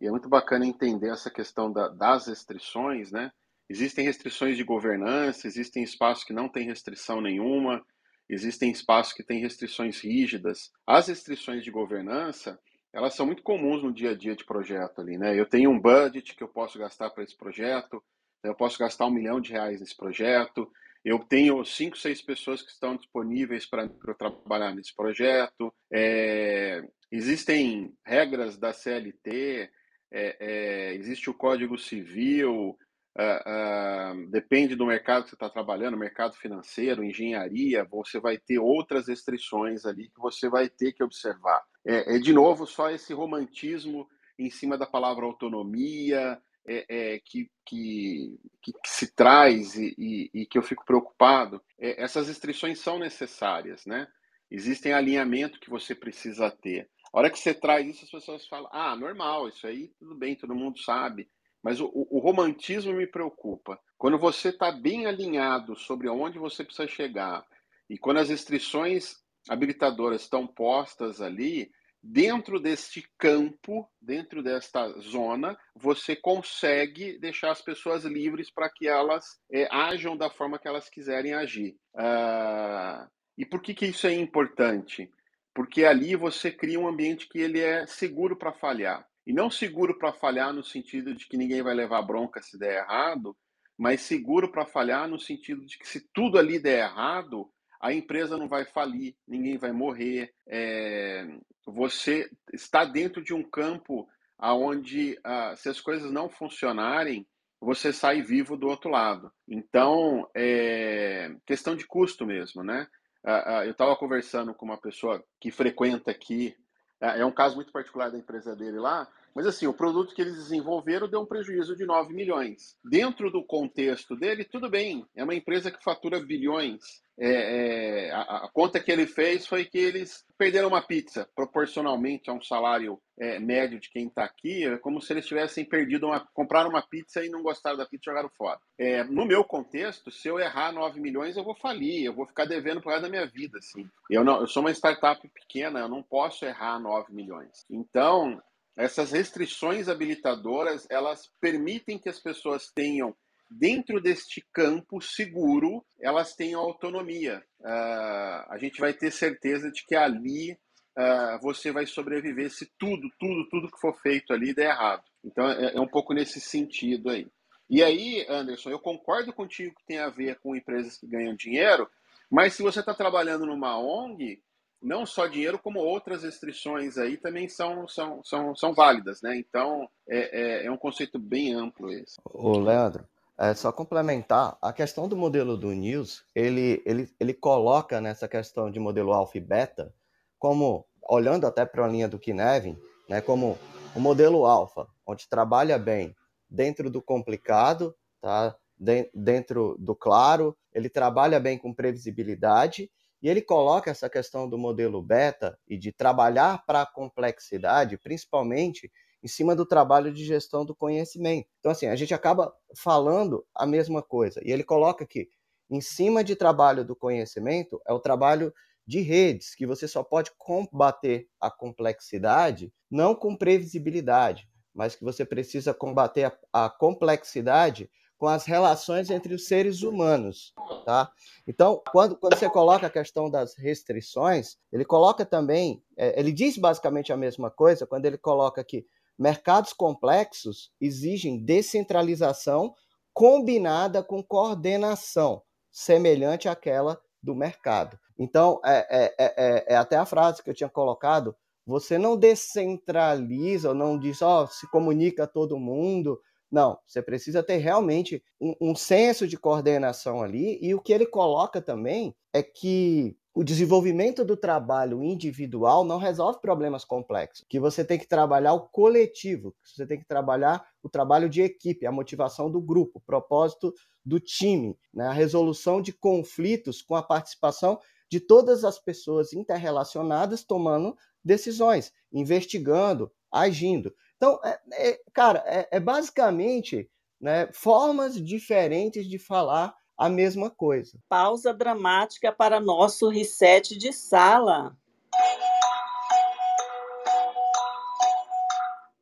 [0.00, 3.30] e é muito bacana entender essa questão da, das restrições, né?
[3.68, 7.82] Existem restrições de governança, existem espaços que não têm restrição nenhuma,
[8.28, 10.72] existem espaços que têm restrições rígidas.
[10.86, 12.58] As restrições de governança,
[12.92, 15.38] elas são muito comuns no dia a dia de projeto ali, né?
[15.38, 18.02] Eu tenho um budget que eu posso gastar para esse projeto,
[18.42, 20.70] eu posso gastar um milhão de reais nesse projeto,
[21.04, 28.58] eu tenho cinco, seis pessoas que estão disponíveis para trabalhar nesse projeto, é, existem regras
[28.58, 29.70] da CLT,
[30.10, 32.76] é, é, existe o Código Civil,
[33.16, 38.58] Uh, uh, depende do mercado que você está trabalhando, mercado financeiro, engenharia, você vai ter
[38.58, 41.64] outras restrições ali que você vai ter que observar.
[41.82, 44.06] É, é de novo só esse romantismo
[44.38, 50.46] em cima da palavra autonomia é, é que, que, que, se traz e, e, e,
[50.46, 51.62] que eu fico preocupado.
[51.78, 54.06] É, essas restrições são necessárias, né?
[54.50, 56.90] Existem alinhamento que você precisa ter.
[57.12, 60.36] A hora que você traz isso, as pessoas falam: ah, normal, isso aí tudo bem,
[60.36, 61.30] todo mundo sabe.
[61.66, 63.76] Mas o, o romantismo me preocupa.
[63.98, 67.44] Quando você está bem alinhado sobre onde você precisa chegar
[67.90, 69.16] e quando as restrições
[69.48, 71.68] habilitadoras estão postas ali,
[72.00, 79.36] dentro deste campo, dentro desta zona, você consegue deixar as pessoas livres para que elas
[79.50, 81.76] é, ajam da forma que elas quiserem agir.
[81.96, 85.10] Uh, e por que, que isso é importante?
[85.52, 89.04] Porque ali você cria um ambiente que ele é seguro para falhar.
[89.26, 92.84] E não seguro para falhar no sentido de que ninguém vai levar bronca se der
[92.84, 93.36] errado,
[93.76, 98.38] mas seguro para falhar no sentido de que se tudo ali der errado, a empresa
[98.38, 100.32] não vai falir, ninguém vai morrer.
[100.46, 101.26] É,
[101.66, 104.08] você está dentro de um campo
[104.38, 107.26] aonde ah, se as coisas não funcionarem,
[107.60, 109.32] você sai vivo do outro lado.
[109.48, 112.86] Então, é questão de custo mesmo, né?
[113.24, 116.54] Ah, ah, eu estava conversando com uma pessoa que frequenta aqui
[117.00, 119.06] é, é um caso muito particular da empresa dele lá,
[119.36, 122.74] Mas assim, o produto que eles desenvolveram deu um prejuízo de 9 milhões.
[122.82, 127.04] Dentro do contexto dele, tudo bem, é uma empresa que fatura bilhões.
[127.18, 132.30] É, é, a, a, conta que ele fez foi que eles perderam uma pizza proporcionalmente
[132.30, 136.06] a um salário é, médio de quem está aqui, é como se eles tivessem perdido
[136.06, 138.58] uma, compraram uma pizza e não gostaram da pizza e jogaram fora.
[138.78, 142.46] É, no meu contexto, se eu errar 9 milhões, eu vou falir, eu vou ficar
[142.46, 143.58] devendo por resto da minha vida.
[143.58, 143.86] Assim.
[144.10, 147.64] Eu, não, eu sou uma startup pequena, eu não posso errar 9 milhões.
[147.70, 148.42] Então,
[148.76, 153.16] essas restrições habilitadoras, elas permitem que as pessoas tenham
[153.50, 157.42] dentro deste campo seguro, elas tenham autonomia.
[157.60, 163.08] Uh, a gente vai ter certeza de que ali uh, você vai sobreviver se tudo,
[163.18, 165.04] tudo, tudo que for feito ali der errado.
[165.24, 167.26] Então é, é um pouco nesse sentido aí.
[167.68, 171.88] E aí, Anderson, eu concordo contigo que tem a ver com empresas que ganham dinheiro,
[172.30, 174.40] mas se você está trabalhando numa ONG,
[174.82, 179.36] não só dinheiro, como outras restrições aí também são, são, são, são válidas, né?
[179.36, 182.16] Então, é, é, é um conceito bem amplo esse.
[182.24, 183.04] Ô, Leandro,
[183.38, 188.70] é só complementar, a questão do modelo do News, ele, ele, ele coloca nessa questão
[188.70, 189.94] de modelo alfa e beta,
[190.38, 193.58] como, olhando até para a linha do Kinevin, né, como
[193.94, 196.14] o modelo alfa, onde trabalha bem
[196.48, 198.56] dentro do complicado, tá?
[198.78, 202.90] De, dentro do claro, ele trabalha bem com previsibilidade,
[203.26, 208.88] e ele coloca essa questão do modelo beta e de trabalhar para a complexidade, principalmente
[209.20, 211.48] em cima do trabalho de gestão do conhecimento.
[211.58, 214.40] Então, assim, a gente acaba falando a mesma coisa.
[214.44, 215.28] E ele coloca que,
[215.68, 218.54] em cima de trabalho do conhecimento, é o trabalho
[218.86, 225.24] de redes, que você só pode combater a complexidade não com previsibilidade, mas que você
[225.24, 231.10] precisa combater a, a complexidade com as relações entre os seres humanos, tá?
[231.46, 236.56] Então, quando, quando você coloca a questão das restrições, ele coloca também, é, ele diz
[236.56, 238.86] basicamente a mesma coisa quando ele coloca que
[239.18, 242.74] Mercados complexos exigem descentralização
[243.14, 247.98] combinada com coordenação, semelhante àquela do mercado.
[248.18, 251.34] Então, é, é, é, é até a frase que eu tinha colocado:
[251.66, 256.20] você não descentraliza, ou não diz, ó, oh, se comunica todo mundo.
[256.50, 261.06] Não, você precisa ter realmente um, um senso de coordenação ali, e o que ele
[261.06, 267.84] coloca também é que o desenvolvimento do trabalho individual não resolve problemas complexos, que você
[267.84, 272.50] tem que trabalhar o coletivo, você tem que trabalhar o trabalho de equipe, a motivação
[272.50, 275.06] do grupo, o propósito do time, né?
[275.08, 277.78] a resolução de conflitos com a participação
[278.10, 283.92] de todas as pessoas interrelacionadas tomando decisões, investigando, agindo.
[284.16, 286.88] Então, é, é, cara, é, é basicamente
[287.20, 290.98] né, formas diferentes de falar a mesma coisa.
[291.08, 294.76] Pausa dramática para nosso reset de sala.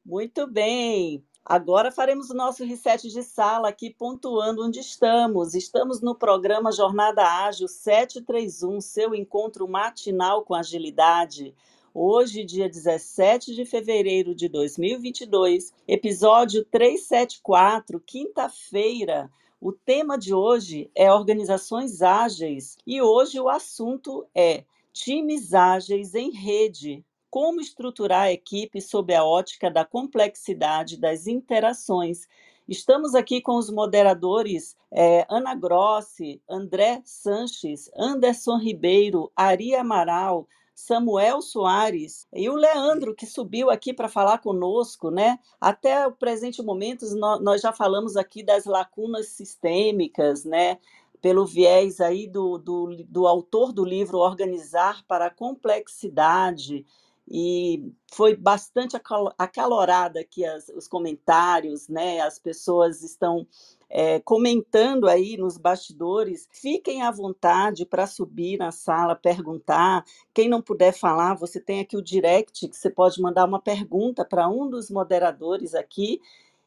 [0.04, 1.24] Muito bem.
[1.44, 5.54] Agora faremos o nosso reset de sala aqui, pontuando onde estamos.
[5.54, 11.54] Estamos no programa Jornada Ágil 731, seu encontro matinal com agilidade.
[11.96, 19.30] Hoje, dia 17 de fevereiro de 2022, episódio 374, quinta-feira.
[19.60, 26.32] O tema de hoje é organizações ágeis e hoje o assunto é times ágeis em
[26.32, 27.04] rede.
[27.30, 32.26] Como estruturar a equipe sob a ótica da complexidade das interações.
[32.66, 41.40] Estamos aqui com os moderadores é, Ana Grossi, André Sanches, Anderson Ribeiro, Ari Amaral, Samuel
[41.40, 45.38] Soares e o Leandro, que subiu aqui para falar conosco, né?
[45.60, 47.06] Até o presente momento,
[47.40, 50.78] nós já falamos aqui das lacunas sistêmicas, né?
[51.20, 56.84] Pelo viés aí do, do, do autor do livro Organizar para a Complexidade,
[57.26, 58.96] e foi bastante
[59.38, 62.20] acalorada aqui as, os comentários, né?
[62.20, 63.46] As pessoas estão
[63.88, 66.46] é, comentando aí nos bastidores.
[66.52, 70.04] Fiquem à vontade para subir na sala, perguntar.
[70.34, 74.24] Quem não puder falar, você tem aqui o direct, que você pode mandar uma pergunta
[74.24, 76.20] para um dos moderadores aqui.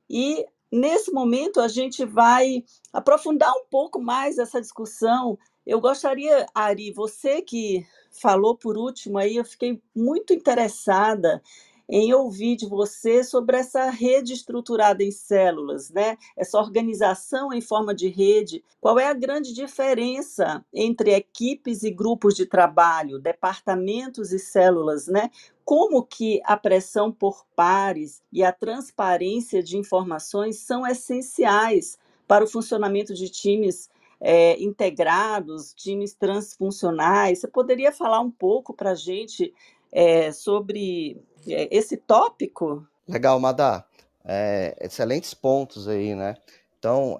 [0.09, 5.37] E nesse momento a gente vai aprofundar um pouco mais essa discussão.
[5.67, 11.43] Eu gostaria, Ari, você que falou por último aí, eu fiquei muito interessada
[11.89, 16.17] em ouvir de você sobre essa rede estruturada em células, né?
[16.37, 18.63] Essa organização em forma de rede.
[18.79, 25.29] Qual é a grande diferença entre equipes e grupos de trabalho, departamentos e células, né?
[25.65, 32.47] Como que a pressão por pares e a transparência de informações são essenciais para o
[32.47, 33.89] funcionamento de times
[34.19, 37.39] é, integrados, times transfuncionais.
[37.39, 39.53] Você poderia falar um pouco para a gente
[39.91, 42.85] é, sobre é, esse tópico?
[43.07, 43.85] Legal, Madá.
[44.25, 46.35] É, excelentes pontos aí, né?
[46.77, 47.17] Então,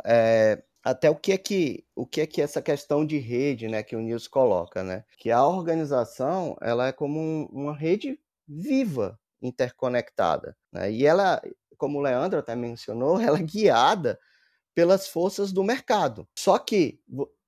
[0.84, 3.96] até o que é que o que é que essa questão de rede, né, que
[3.96, 5.04] o Nils coloca, né?
[5.18, 10.92] Que a organização ela é como um, uma rede viva, interconectada, né?
[10.92, 11.42] E ela,
[11.78, 14.20] como o Leandro até mencionou, ela é guiada
[14.78, 16.28] pelas forças do mercado.
[16.38, 17.00] Só que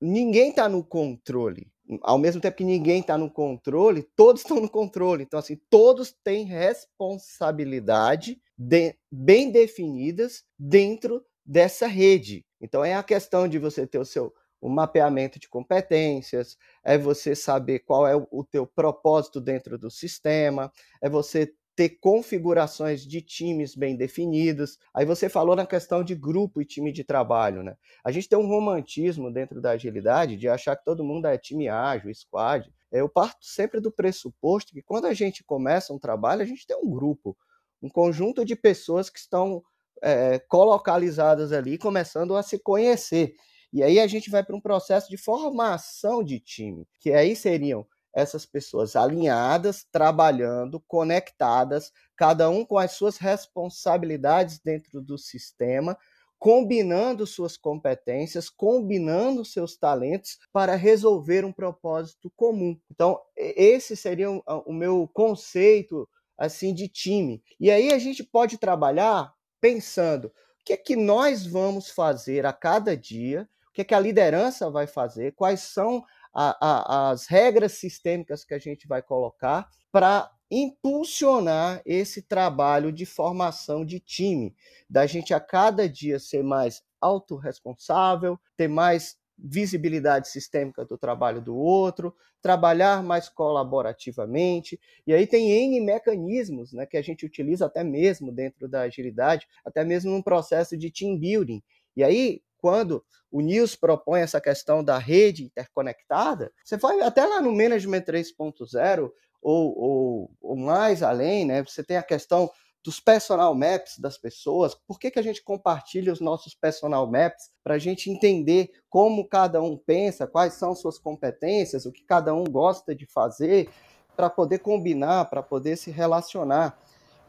[0.02, 1.72] ninguém está no controle.
[2.02, 5.22] Ao mesmo tempo que ninguém está no controle, todos estão no controle.
[5.22, 12.44] Então, assim, todos têm responsabilidade de, bem definidas dentro dessa rede.
[12.60, 17.34] Então, é a questão de você ter o seu o mapeamento de competências, é você
[17.34, 20.70] saber qual é o, teu propósito dentro do sistema,
[21.02, 24.78] é você ter configurações de times bem definidos.
[24.94, 27.78] Aí você falou na questão de grupo e time de trabalho, né?
[28.04, 31.70] A gente tem um romantismo dentro da agilidade de achar que todo mundo é time
[31.70, 32.70] ágil, squad.
[32.92, 36.76] Eu parto sempre do pressuposto que quando a gente começa um trabalho, a gente tem
[36.76, 37.38] um grupo,
[37.82, 39.64] um conjunto de pessoas que estão
[40.04, 43.36] é, colocalizadas ali, começando a se conhecer.
[43.72, 47.88] E aí a gente vai para um processo de formação de time, que aí seriam
[48.14, 55.98] essas pessoas alinhadas, trabalhando, conectadas, cada um com as suas responsabilidades dentro do sistema,
[56.40, 62.80] combinando suas competências, combinando seus talentos para resolver um propósito comum.
[62.90, 66.08] Então, esse seria o meu conceito
[66.38, 67.44] assim de time.
[67.60, 70.32] E aí a gente pode trabalhar pensando o
[70.64, 74.70] que é que nós vamos fazer a cada dia, o que é que a liderança
[74.70, 76.04] vai fazer, quais são
[76.34, 83.06] a, a, as regras sistêmicas que a gente vai colocar para impulsionar esse trabalho de
[83.06, 84.56] formação de time,
[84.90, 91.56] da gente a cada dia ser mais autorresponsável, ter mais visibilidade sistêmica do trabalho do
[91.56, 94.80] outro, trabalhar mais colaborativamente.
[95.06, 99.48] E aí tem N mecanismos né, que a gente utiliza até mesmo dentro da agilidade,
[99.64, 101.62] até mesmo no processo de team building.
[101.96, 107.42] E aí, quando o Nils propõe essa questão da rede interconectada, você vai até lá
[107.42, 111.64] no Management 3.0 ou, ou, ou, mais além, né?
[111.64, 112.50] Você tem a questão
[112.84, 114.74] dos personal maps das pessoas.
[114.74, 117.52] Por que, que a gente compartilha os nossos personal maps?
[117.64, 122.34] Para a gente entender como cada um pensa, quais são suas competências, o que cada
[122.34, 123.70] um gosta de fazer,
[124.16, 126.78] para poder combinar, para poder se relacionar.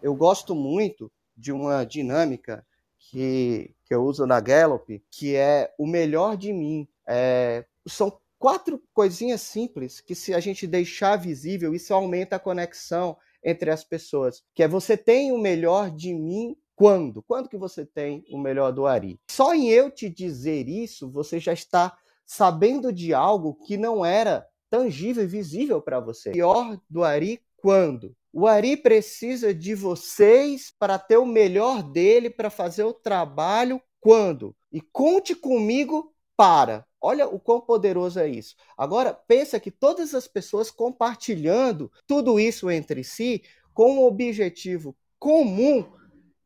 [0.03, 2.67] Eu gosto muito de uma dinâmica
[3.01, 6.87] que, que eu uso na Gallup, que é o melhor de mim.
[7.09, 13.17] É, são quatro coisinhas simples que, se a gente deixar visível, isso aumenta a conexão
[13.43, 14.43] entre as pessoas.
[14.55, 17.23] Que é você tem o melhor de mim quando?
[17.23, 19.19] Quando que você tem o melhor do Ari?
[19.31, 24.47] Só em eu te dizer isso, você já está sabendo de algo que não era
[24.71, 26.31] tangível e visível para você.
[26.31, 28.17] O do Ari quando?
[28.33, 34.55] O Ari precisa de vocês para ter o melhor dele para fazer o trabalho quando?
[34.73, 36.87] E conte comigo para.
[37.01, 38.55] Olha o quão poderoso é isso.
[38.77, 43.43] Agora, pensa que todas as pessoas compartilhando tudo isso entre si
[43.75, 45.85] com um objetivo comum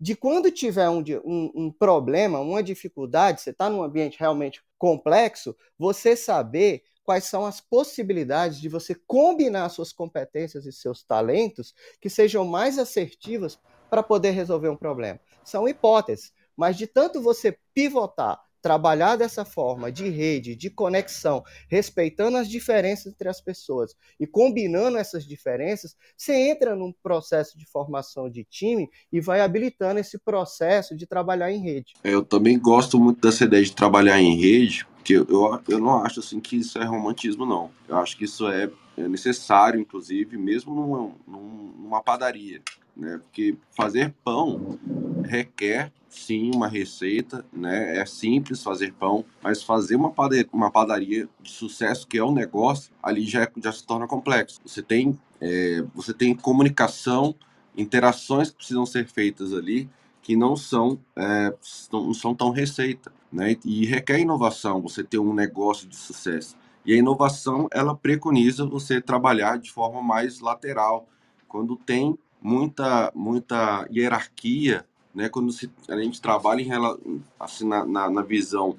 [0.00, 5.56] de quando tiver um, um, um problema, uma dificuldade, você está num ambiente realmente complexo,
[5.78, 12.10] você saber quais são as possibilidades de você combinar suas competências e seus talentos que
[12.10, 13.58] sejam mais assertivas
[13.90, 15.20] para poder resolver um problema.
[15.44, 22.38] São hipóteses, mas de tanto você pivotar, trabalhar dessa forma de rede, de conexão, respeitando
[22.38, 28.30] as diferenças entre as pessoas e combinando essas diferenças, você entra num processo de formação
[28.30, 31.92] de time e vai habilitando esse processo de trabalhar em rede.
[32.02, 36.20] Eu também gosto muito dessa ideia de trabalhar em rede, porque eu, eu não acho
[36.20, 37.70] assim que isso é romantismo, não.
[37.86, 42.62] Eu acho que isso é, é necessário, inclusive, mesmo numa, numa padaria.
[42.96, 43.18] Né?
[43.18, 44.78] Porque fazer pão
[45.24, 47.98] requer sim uma receita, né?
[47.98, 52.32] É simples fazer pão, mas fazer uma padaria, uma padaria de sucesso que é um
[52.32, 54.60] negócio, ali já, já se torna complexo.
[54.64, 57.34] Você tem, é, você tem comunicação,
[57.76, 59.88] interações que precisam ser feitas ali
[60.24, 61.54] que não são, é,
[61.92, 63.56] não são tão receita, né?
[63.62, 66.56] E requer inovação, você ter um negócio de sucesso.
[66.86, 71.06] E a inovação, ela preconiza você trabalhar de forma mais lateral,
[71.46, 74.84] quando tem muita, muita hierarquia,
[75.14, 75.30] né?
[75.30, 78.76] Quando se, a gente trabalha em, assim, na, na, na visão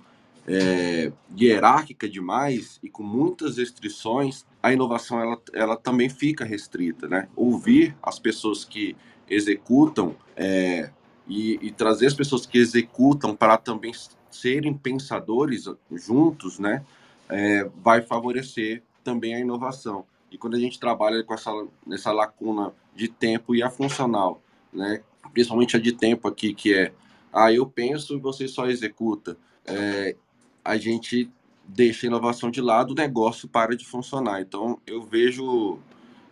[0.47, 7.27] é, hierárquica demais e com muitas restrições, a inovação ela, ela também fica restrita, né?
[7.35, 8.95] Ouvir as pessoas que
[9.27, 10.91] executam é,
[11.27, 13.91] e, e trazer as pessoas que executam para também
[14.29, 16.85] serem pensadores juntos, né,
[17.27, 20.05] é, vai favorecer também a inovação.
[20.29, 21.51] E quando a gente trabalha com essa
[21.87, 24.41] nessa lacuna de tempo e a funcional,
[24.71, 25.01] né,
[25.33, 26.93] principalmente a de tempo aqui, que é,
[27.33, 29.37] ah, eu penso e você só executa.
[29.65, 30.15] É,
[30.63, 31.29] a gente
[31.67, 34.41] deixa a inovação de lado, o negócio para de funcionar.
[34.41, 35.79] Então, eu vejo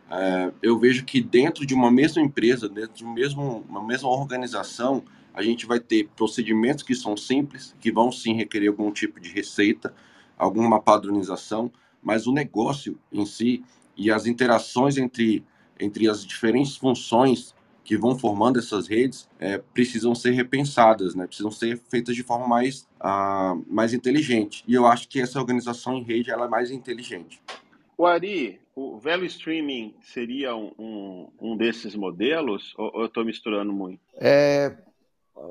[0.09, 5.03] é, eu vejo que dentro de uma mesma empresa, dentro de mesmo, uma mesma organização,
[5.33, 9.29] a gente vai ter procedimentos que são simples, que vão sim requerer algum tipo de
[9.29, 9.93] receita,
[10.37, 13.63] alguma padronização, mas o negócio em si
[13.97, 15.43] e as interações entre,
[15.83, 17.53] entre as diferentes funções
[17.83, 21.27] que vão formando essas redes é, precisam ser repensadas, né?
[21.27, 24.63] precisam ser feitas de forma mais, uh, mais inteligente.
[24.67, 27.41] E eu acho que essa organização em rede ela é mais inteligente.
[27.97, 33.25] O Ari, o velho streaming seria um, um, um desses modelos ou, ou eu estou
[33.25, 33.99] misturando muito?
[34.15, 34.77] É,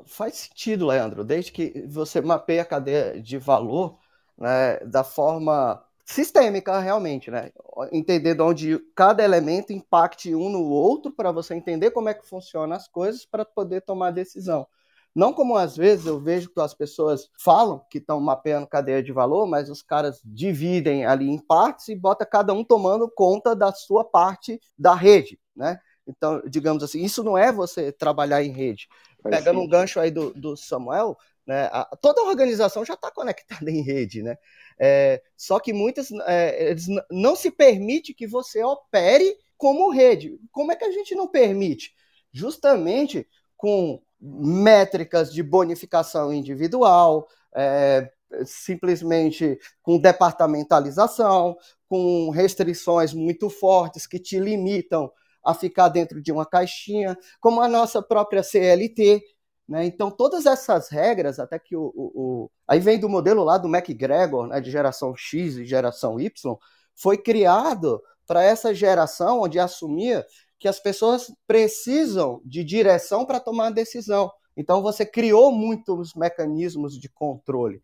[0.05, 3.97] faz sentido, Leandro, desde que você mapeia a cadeia de valor
[4.37, 7.51] né, da forma sistêmica realmente, né?
[7.91, 12.27] Entender de onde cada elemento impacte um no outro para você entender como é que
[12.27, 14.67] funcionam as coisas para poder tomar decisão.
[15.15, 19.11] Não como às vezes eu vejo que as pessoas falam que estão mapeando cadeia de
[19.11, 23.71] valor, mas os caras dividem ali em partes e bota cada um tomando conta da
[23.71, 25.79] sua parte da rede, né?
[26.07, 28.87] Então, digamos assim, isso não é você trabalhar em rede.
[29.23, 31.15] Pegando um gancho aí do, do Samuel,
[31.45, 34.37] né, a, toda a organização já está conectada em rede, né?
[34.79, 40.39] É, só que muitas é, eles não se permite que você opere como rede.
[40.51, 41.93] Como é que a gente não permite?
[42.31, 48.09] Justamente com métricas de bonificação individual, é,
[48.45, 55.11] simplesmente com departamentalização, com restrições muito fortes que te limitam
[55.43, 59.21] a ficar dentro de uma caixinha, como a nossa própria CLT,
[59.67, 59.85] né?
[59.85, 63.69] Então, todas essas regras, até que o, o, o, Aí vem do modelo lá do
[63.69, 66.57] MacGregor, né, de geração X e geração Y,
[66.95, 70.25] foi criado para essa geração onde assumia
[70.59, 74.31] que as pessoas precisam de direção para tomar decisão.
[74.55, 77.81] Então, você criou muitos mecanismos de controle.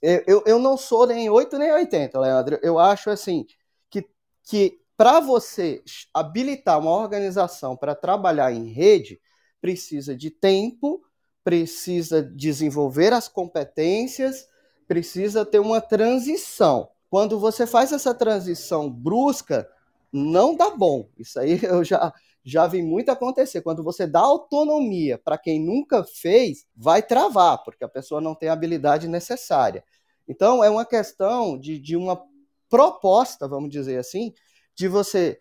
[0.00, 2.58] Eu, eu, eu não sou nem 8 nem 80, Leandro.
[2.62, 3.44] Eu acho assim
[3.90, 4.04] que,
[4.44, 5.82] que para você
[6.14, 9.20] habilitar uma organização para trabalhar em rede,
[9.60, 11.02] precisa de tempo
[11.46, 14.48] precisa desenvolver as competências,
[14.88, 16.88] precisa ter uma transição.
[17.08, 19.68] Quando você faz essa transição brusca,
[20.12, 21.08] não dá bom.
[21.16, 22.12] Isso aí eu já,
[22.44, 23.62] já vi muito acontecer.
[23.62, 28.48] Quando você dá autonomia para quem nunca fez, vai travar, porque a pessoa não tem
[28.48, 29.84] a habilidade necessária.
[30.26, 32.20] Então, é uma questão de, de uma
[32.68, 34.34] proposta, vamos dizer assim,
[34.74, 35.38] de você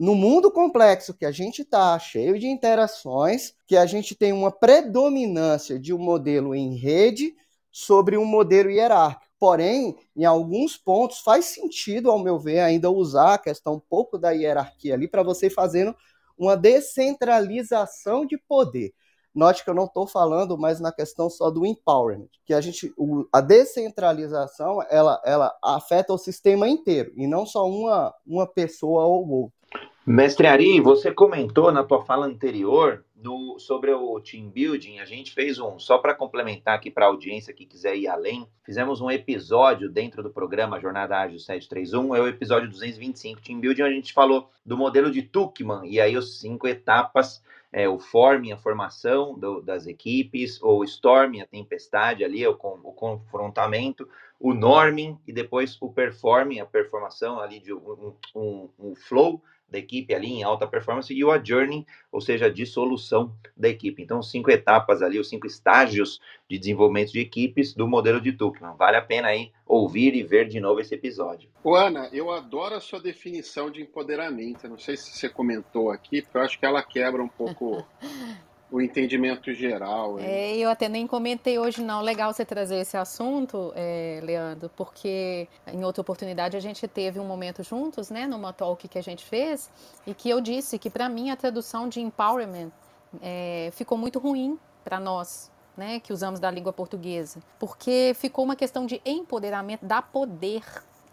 [0.00, 4.50] no mundo complexo que a gente está, cheio de interações, que a gente tem uma
[4.50, 7.34] predominância de um modelo em rede
[7.70, 9.30] sobre um modelo hierárquico.
[9.38, 14.16] Porém, em alguns pontos faz sentido, ao meu ver, ainda usar a questão um pouco
[14.16, 15.94] da hierarquia ali para você fazendo
[16.36, 18.94] uma descentralização de poder.
[19.34, 22.90] Note que eu não estou falando mais na questão só do empowerment, que a gente,
[23.30, 29.28] a descentralização, ela, ela afeta o sistema inteiro e não só uma, uma pessoa ou
[29.28, 29.59] outra.
[30.06, 34.98] Mestre Ari, você comentou na tua fala anterior no, sobre o team building.
[34.98, 38.48] A gente fez um, só para complementar aqui para a audiência que quiser ir além,
[38.64, 43.82] fizemos um episódio dentro do programa Jornada Ágil 731, é o episódio 225 Team Building,
[43.82, 48.52] a gente falou do modelo de Tuckman e aí os cinco etapas, é, o forming,
[48.52, 54.08] a formação do, das equipes, o storming, a tempestade ali, o, o confrontamento,
[54.40, 59.78] o norming e depois o performing, a performação ali de um, um, um flow da
[59.78, 64.02] equipe ali em alta performance e o adjourning, ou seja, a dissolução da equipe.
[64.02, 68.74] Então, cinco etapas ali, os cinco estágios de desenvolvimento de equipes do modelo de Tuchman.
[68.76, 71.48] Vale a pena aí ouvir e ver de novo esse episódio.
[71.62, 74.64] O Ana, eu adoro a sua definição de empoderamento.
[74.64, 77.86] Eu não sei se você comentou aqui, porque eu acho que ela quebra um pouco
[78.70, 80.18] o entendimento geral.
[80.20, 82.00] É, eu até nem comentei hoje, não.
[82.00, 87.24] Legal você trazer esse assunto, é, Leandro, porque em outra oportunidade a gente teve um
[87.24, 89.70] momento juntos, né, numa talk que a gente fez,
[90.06, 92.70] e que eu disse que para mim a tradução de empowerment
[93.20, 95.50] é, ficou muito ruim para nós.
[95.76, 100.62] Né, que usamos da língua portuguesa, porque ficou uma questão de empoderamento, da poder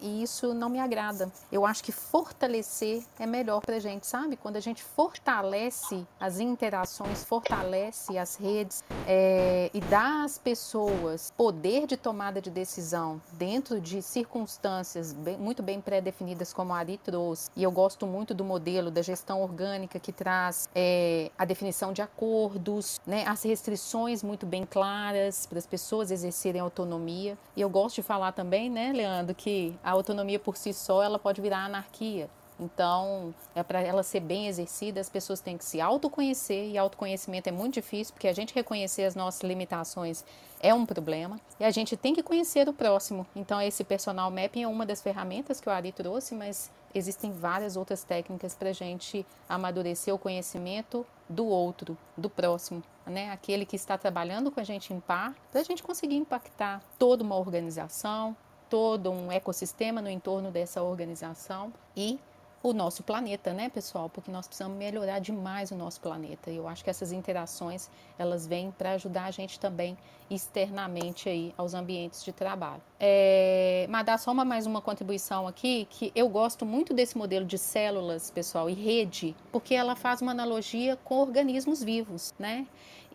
[0.00, 1.30] e isso não me agrada.
[1.50, 4.36] Eu acho que fortalecer é melhor para a gente, sabe?
[4.36, 11.86] Quando a gente fortalece as interações, fortalece as redes é, e dá às pessoas poder
[11.86, 17.50] de tomada de decisão dentro de circunstâncias bem, muito bem pré-definidas, como a Ari trouxe.
[17.56, 22.02] E eu gosto muito do modelo da gestão orgânica que traz é, a definição de
[22.02, 27.36] acordos, né, as restrições muito bem claras para as pessoas exercerem autonomia.
[27.56, 31.18] E eu gosto de falar também, né, Leandro, que a autonomia por si só ela
[31.18, 32.28] pode virar anarquia.
[32.60, 37.48] Então, é para ela ser bem exercida, as pessoas têm que se autoconhecer, e autoconhecimento
[37.48, 40.24] é muito difícil, porque a gente reconhecer as nossas limitações
[40.60, 43.26] é um problema, e a gente tem que conhecer o próximo.
[43.34, 47.74] Então, esse personal mapping é uma das ferramentas que o Ari trouxe, mas existem várias
[47.74, 53.30] outras técnicas para a gente amadurecer o conhecimento do outro, do próximo, né?
[53.30, 57.22] Aquele que está trabalhando com a gente em par, para a gente conseguir impactar toda
[57.22, 58.36] uma organização,
[58.68, 62.18] todo um ecossistema no entorno dessa organização e
[62.62, 64.08] o nosso planeta, né, pessoal?
[64.08, 66.50] Porque nós precisamos melhorar demais o nosso planeta.
[66.50, 67.88] E eu acho que essas interações
[68.18, 69.96] elas vêm para ajudar a gente também
[70.28, 72.82] externamente aí aos ambientes de trabalho.
[72.98, 77.46] É, mas dá só uma, mais uma contribuição aqui que eu gosto muito desse modelo
[77.46, 82.66] de células, pessoal, e rede, porque ela faz uma analogia com organismos vivos, né?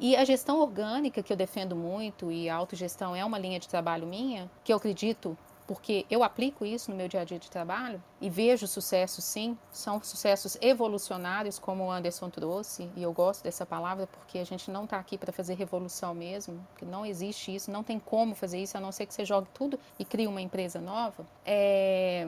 [0.03, 3.69] E a gestão orgânica, que eu defendo muito, e a autogestão é uma linha de
[3.69, 7.49] trabalho minha, que eu acredito porque eu aplico isso no meu dia a dia de
[7.49, 13.45] trabalho e vejo sucesso sim, são sucessos evolucionários, como o Anderson trouxe, e eu gosto
[13.45, 17.55] dessa palavra porque a gente não está aqui para fazer revolução mesmo, que não existe
[17.55, 20.27] isso, não tem como fazer isso, a não ser que você jogue tudo e crie
[20.27, 21.25] uma empresa nova.
[21.45, 22.27] É,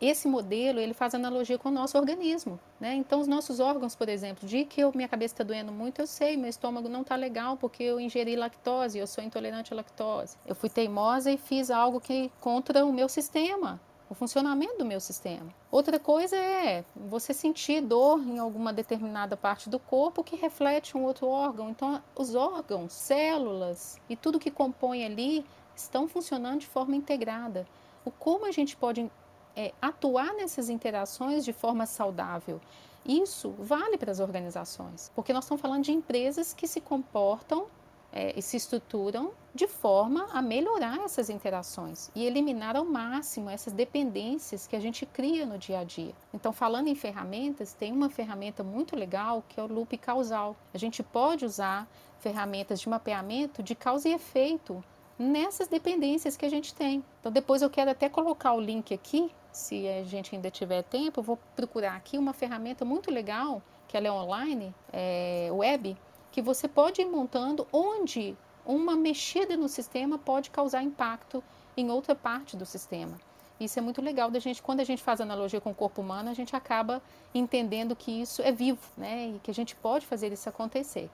[0.00, 2.94] esse modelo ele faz analogia com o nosso organismo, né?
[2.94, 6.06] Então os nossos órgãos, por exemplo, de que eu, minha cabeça está doendo muito, eu
[6.06, 10.36] sei, meu estômago não está legal porque eu ingeri lactose, eu sou intolerante à lactose.
[10.46, 15.00] Eu fui teimosa e fiz algo que contra o meu sistema, o funcionamento do meu
[15.00, 15.46] sistema.
[15.70, 21.04] Outra coisa é você sentir dor em alguma determinada parte do corpo que reflete um
[21.04, 21.70] outro órgão.
[21.70, 25.44] Então os órgãos, células e tudo que compõe ali
[25.74, 27.66] estão funcionando de forma integrada.
[28.04, 29.10] O como a gente pode
[29.56, 32.60] é, atuar nessas interações de forma saudável.
[33.04, 37.66] Isso vale para as organizações, porque nós estamos falando de empresas que se comportam
[38.12, 43.72] é, e se estruturam de forma a melhorar essas interações e eliminar ao máximo essas
[43.72, 46.14] dependências que a gente cria no dia a dia.
[46.34, 50.56] Então, falando em ferramentas, tem uma ferramenta muito legal que é o loop causal.
[50.74, 51.88] A gente pode usar
[52.18, 54.82] ferramentas de mapeamento de causa e efeito
[55.18, 57.04] nessas dependências que a gente tem.
[57.20, 61.22] Então, depois eu quero até colocar o link aqui se a gente ainda tiver tempo,
[61.22, 65.96] vou procurar aqui uma ferramenta muito legal, que ela é online, é web,
[66.30, 68.36] que você pode ir montando onde
[68.66, 71.42] uma mexida no sistema pode causar impacto
[71.74, 73.18] em outra parte do sistema.
[73.58, 76.28] Isso é muito legal da gente, quando a gente faz analogia com o corpo humano,
[76.28, 77.00] a gente acaba
[77.34, 79.32] entendendo que isso é vivo, né?
[79.34, 81.08] E que a gente pode fazer isso acontecer.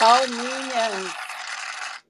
[0.00, 1.25] Palminha,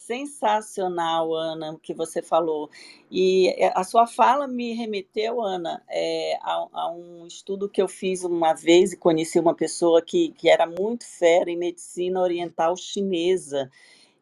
[0.07, 2.71] sensacional, Ana, o que você falou.
[3.11, 7.89] E é, a sua fala me remeteu, Ana, é, a, a, um estudo que eu
[7.89, 12.77] fiz uma vez e conheci uma pessoa que, que era muito fera em medicina oriental
[12.77, 13.71] chinesa.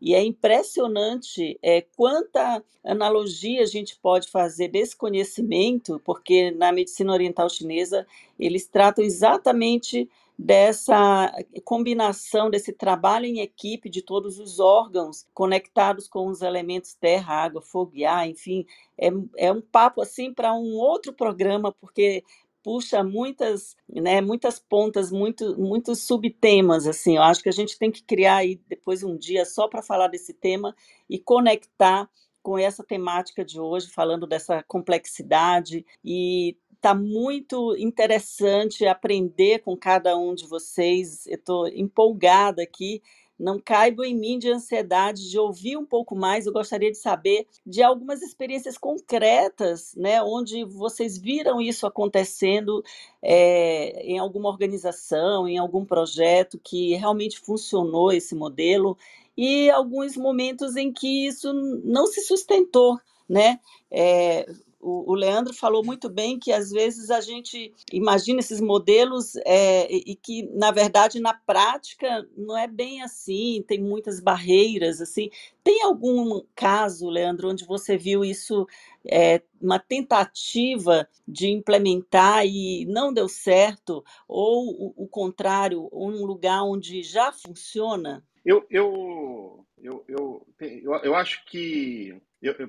[0.01, 7.13] E é impressionante é, quanta analogia a gente pode fazer desse conhecimento, porque na medicina
[7.13, 8.07] oriental chinesa
[8.39, 10.09] eles tratam exatamente
[10.39, 11.33] dessa
[11.65, 17.63] combinação, desse trabalho em equipe de todos os órgãos conectados com os elementos terra, água,
[17.63, 18.67] fogo e ar, enfim,
[18.99, 22.25] é, é um papo assim para um outro programa, porque
[22.65, 27.91] puxa muitas, né, muitas pontas, muito, muitos subtemas, assim, eu acho que a gente tem
[27.93, 30.75] que criar aí depois um dia só para falar desse tema
[31.09, 32.09] e conectar
[32.43, 40.19] com essa temática de hoje, falando dessa complexidade e Está muito interessante aprender com cada
[40.19, 41.27] um de vocês.
[41.27, 43.01] Eu estou empolgada aqui.
[43.39, 46.45] Não caibo em mim de ansiedade de ouvir um pouco mais.
[46.45, 52.85] Eu gostaria de saber de algumas experiências concretas, né, onde vocês viram isso acontecendo
[53.23, 58.95] é, em alguma organização, em algum projeto que realmente funcionou esse modelo
[59.35, 61.51] e alguns momentos em que isso
[61.83, 63.59] não se sustentou, né?
[63.91, 64.45] É,
[64.85, 69.91] o, o, Leandro falou muito bem que às vezes a gente imagina esses modelos é,
[69.91, 75.01] e, que, na verdade, na prática não é bem assim, tem muitas barreiras.
[75.01, 75.31] assim.
[75.63, 78.67] Tem algum caso, Leandro, onde você viu isso,
[79.11, 86.63] é, uma tentativa de implementar e não deu certo, ou o, o contrário, um lugar
[86.63, 88.23] onde já funciona?
[88.45, 92.21] Eu, eu, eu, eu, eu, eu acho que,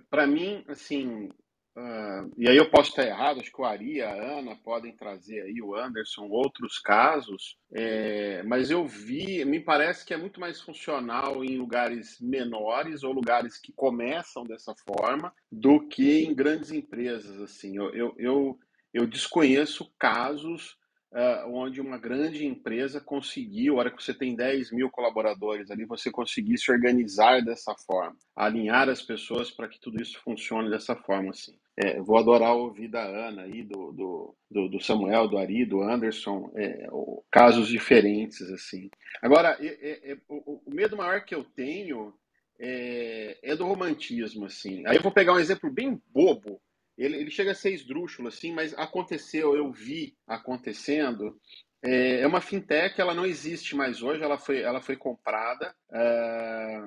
[0.09, 1.29] para mim, assim,
[1.75, 5.41] Uh, e aí eu posso estar errado, acho que o Ari, a Ana podem trazer
[5.41, 10.61] aí, o Anderson, outros casos, é, mas eu vi, me parece que é muito mais
[10.61, 17.41] funcional em lugares menores ou lugares que começam dessa forma do que em grandes empresas,
[17.41, 18.59] assim, eu, eu, eu,
[18.93, 20.77] eu desconheço casos
[21.15, 25.85] uh, onde uma grande empresa conseguiu, a hora que você tem 10 mil colaboradores ali,
[25.85, 30.95] você conseguir se organizar dessa forma, alinhar as pessoas para que tudo isso funcione dessa
[30.95, 31.57] forma, assim.
[31.77, 35.81] É, vou adorar ouvir da Ana aí, do, do, do, do Samuel, do Ari, do
[35.81, 36.87] Anderson, é,
[37.31, 38.89] casos diferentes, assim.
[39.21, 42.13] Agora, é, o, o, medo maior que eu tenho
[42.59, 44.85] é, é, do romantismo, assim.
[44.87, 46.61] Aí eu vou pegar um exemplo bem bobo,
[46.97, 51.39] ele, ele chega a ser esdrúxulo, assim, mas aconteceu, eu vi acontecendo.
[51.83, 55.75] É, é uma fintech, ela não existe mais hoje, ela foi, ela foi comprada.
[55.91, 56.81] É,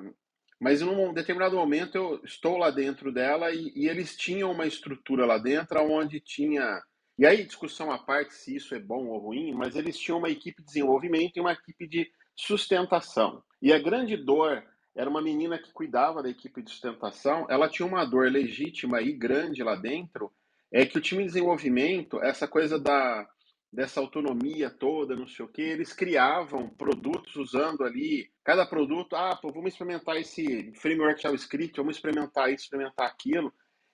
[0.59, 4.67] mas em um determinado momento eu estou lá dentro dela e, e, eles tinham uma
[4.67, 6.81] estrutura lá dentro onde tinha.
[7.17, 10.29] E aí, discussão à parte se isso é bom ou ruim, mas eles tinham uma
[10.29, 13.43] equipe de desenvolvimento e uma equipe de sustentação.
[13.61, 14.63] E a grande dor
[14.99, 19.13] era uma menina que cuidava da equipe de sustentação, ela tinha uma dor legítima e
[19.13, 20.29] grande lá dentro,
[20.69, 23.25] é que o time de desenvolvimento, essa coisa da
[23.71, 29.35] dessa autonomia toda, não sei o que, eles criavam produtos usando ali, cada produto, ah,
[29.35, 33.53] pô, vamos experimentar esse framework JavaScript, vamos experimentar isso, experimentar aquilo.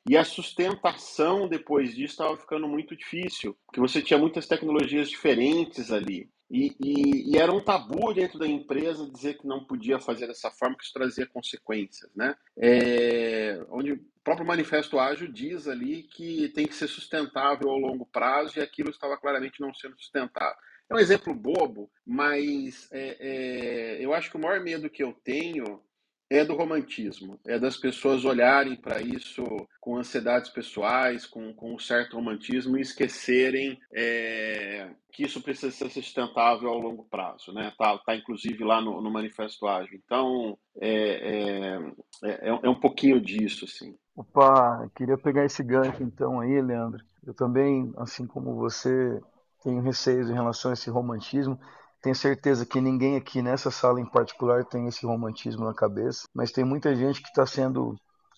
[0.10, 5.92] E a sustentação depois disso estava ficando muito difícil, porque você tinha muitas tecnologias diferentes
[5.92, 6.30] ali.
[6.50, 10.52] E, e, e, era um tabu dentro da empresa dizer que não podia fazer dessa
[10.52, 12.10] forma, que isso trazia consequências.
[12.16, 12.36] Né?
[12.58, 18.06] É, onde o próprio Manifesto Ágil diz ali que tem que ser sustentável ao longo
[18.06, 20.58] prazo e aquilo estava claramente não sendo sustentável.
[20.88, 25.14] É um exemplo bobo, mas é, é, eu acho que o maior medo que eu
[25.24, 25.82] tenho
[26.30, 29.44] é do romantismo, é das pessoas olharem para isso
[29.80, 35.90] com ansiedades pessoais, com, com um certo romantismo e esquecerem é, que isso precisa ser
[35.90, 37.72] sustentável ao longo prazo, né?
[37.78, 40.00] Tá, tá inclusive lá no, no Manifesto Ágil.
[40.04, 41.80] Então, é, é,
[42.24, 43.96] é, é um pouquinho disso, assim.
[44.16, 47.04] Opa, queria pegar esse gancho então aí, Leandro.
[47.26, 49.22] Eu também, assim como você,
[49.64, 51.60] tenho receios em relação a esse romantismo.
[52.06, 56.52] Tenho certeza que ninguém aqui nessa sala em particular tem esse romantismo na cabeça, mas
[56.52, 57.96] tem muita gente que está sendo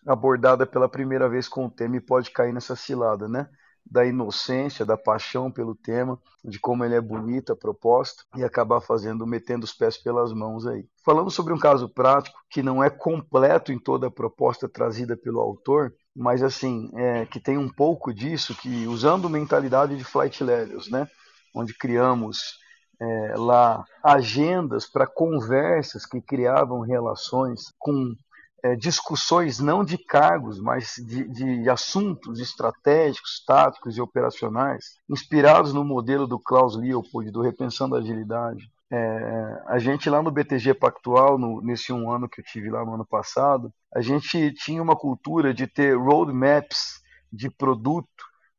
[0.07, 3.49] abordada pela primeira vez com o tema e pode cair nessa cilada, né?
[3.85, 8.79] Da inocência, da paixão pelo tema, de como ele é bonito, a proposta, e acabar
[8.79, 10.87] fazendo, metendo os pés pelas mãos aí.
[11.03, 15.41] Falando sobre um caso prático que não é completo em toda a proposta trazida pelo
[15.41, 20.89] autor, mas assim, é, que tem um pouco disso, que usando mentalidade de flight levels,
[20.89, 21.05] né?
[21.53, 22.65] Onde criamos
[22.99, 28.15] é, lá agendas para conversas que criavam relações com
[28.63, 35.83] é, discussões não de cargos, mas de, de, assuntos estratégicos, táticos e operacionais, inspirados no
[35.83, 38.69] modelo do Klaus Leopold, do Repensando a Agilidade.
[38.89, 42.83] É, a gente lá no BTG Pactual, no, nesse um ano que eu tive lá
[42.85, 48.07] no ano passado, a gente tinha uma cultura de ter roadmaps de produto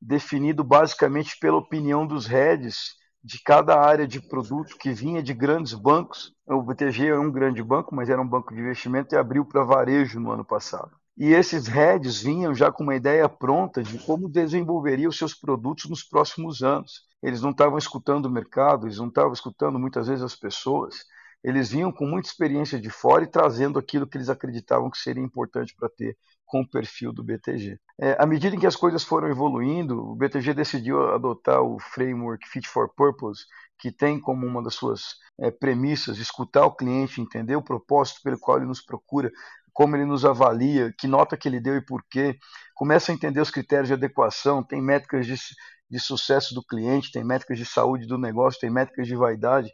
[0.00, 5.74] definido basicamente pela opinião dos heads de cada área de produto que vinha de grandes
[5.74, 6.32] bancos.
[6.46, 9.64] O BTG é um grande banco, mas era um banco de investimento e abriu para
[9.64, 10.90] varejo no ano passado.
[11.16, 15.90] E esses heads vinham já com uma ideia pronta de como desenvolveria os seus produtos
[15.90, 17.02] nos próximos anos.
[17.20, 20.94] Eles não estavam escutando o mercado, eles não estavam escutando muitas vezes as pessoas.
[21.42, 25.22] Eles vinham com muita experiência de fora e trazendo aquilo que eles acreditavam que seria
[25.22, 26.16] importante para ter
[26.48, 27.78] com o perfil do BTG.
[28.00, 32.48] É, à medida em que as coisas foram evoluindo, o BTG decidiu adotar o framework
[32.48, 33.44] Fit for Purpose,
[33.78, 38.38] que tem como uma das suas é, premissas escutar o cliente, entender o propósito pelo
[38.38, 39.30] qual ele nos procura,
[39.72, 42.36] como ele nos avalia, que nota que ele deu e por quê.
[42.74, 45.36] Começa a entender os critérios de adequação, tem métricas de,
[45.88, 49.70] de sucesso do cliente, tem métricas de saúde do negócio, tem métricas de vaidade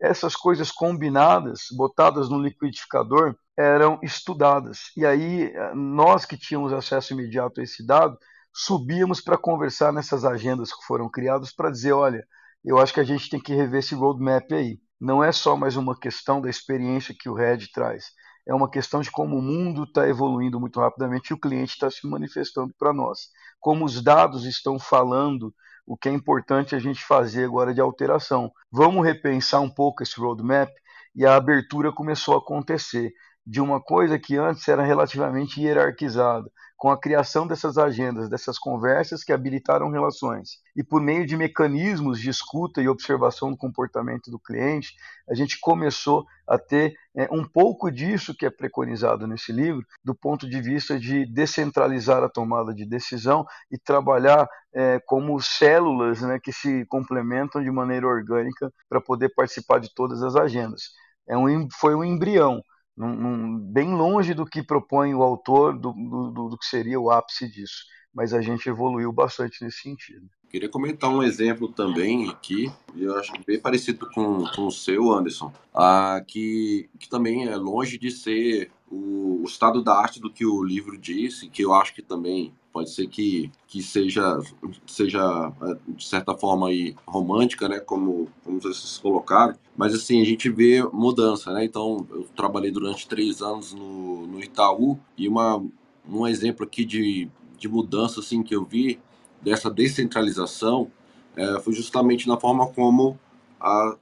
[0.00, 4.92] essas coisas combinadas, botadas no liquidificador, eram estudadas.
[4.96, 8.16] E aí, nós que tínhamos acesso imediato a esse dado,
[8.54, 12.24] subíamos para conversar nessas agendas que foram criadas para dizer: olha,
[12.64, 14.78] eu acho que a gente tem que rever esse roadmap aí.
[15.00, 18.06] Não é só mais uma questão da experiência que o Red traz,
[18.48, 21.90] é uma questão de como o mundo está evoluindo muito rapidamente e o cliente está
[21.90, 23.28] se manifestando para nós.
[23.60, 25.54] Como os dados estão falando
[25.88, 28.52] o que é importante a gente fazer agora de alteração.
[28.70, 30.70] Vamos repensar um pouco esse roadmap
[31.16, 33.10] e a abertura começou a acontecer
[33.46, 39.24] de uma coisa que antes era relativamente hierarquizada, com a criação dessas agendas, dessas conversas
[39.24, 40.60] que habilitaram relações.
[40.76, 44.94] E por meio de mecanismos de escuta e observação do comportamento do cliente,
[45.28, 50.14] a gente começou a ter é, um pouco disso que é preconizado nesse livro, do
[50.14, 56.38] ponto de vista de descentralizar a tomada de decisão e trabalhar é, como células né,
[56.38, 60.92] que se complementam de maneira orgânica para poder participar de todas as agendas.
[61.28, 62.62] É um, foi um embrião
[62.98, 67.10] num, num, bem longe do que propõe o autor do, do, do, que seria o
[67.10, 67.84] ápice disso.
[68.18, 70.28] Mas a gente evoluiu bastante nesse sentido.
[70.50, 75.52] Queria comentar um exemplo também aqui, eu acho bem parecido com, com o seu, Anderson,
[75.72, 80.44] ah, que, que também é longe de ser o, o estado da arte do que
[80.44, 84.40] o livro disse, que eu acho que também pode ser que, que seja,
[84.84, 85.52] seja,
[85.86, 90.82] de certa forma, aí, romântica, né, como, como vocês colocaram, mas assim, a gente vê
[90.92, 95.64] mudança, né, então eu trabalhei durante três anos no, no Itaú, e uma,
[96.08, 99.00] um exemplo aqui de, de mudança, assim, que eu vi,
[99.42, 100.90] dessa descentralização,
[101.36, 103.18] é, foi justamente na forma como
[103.60, 103.96] a,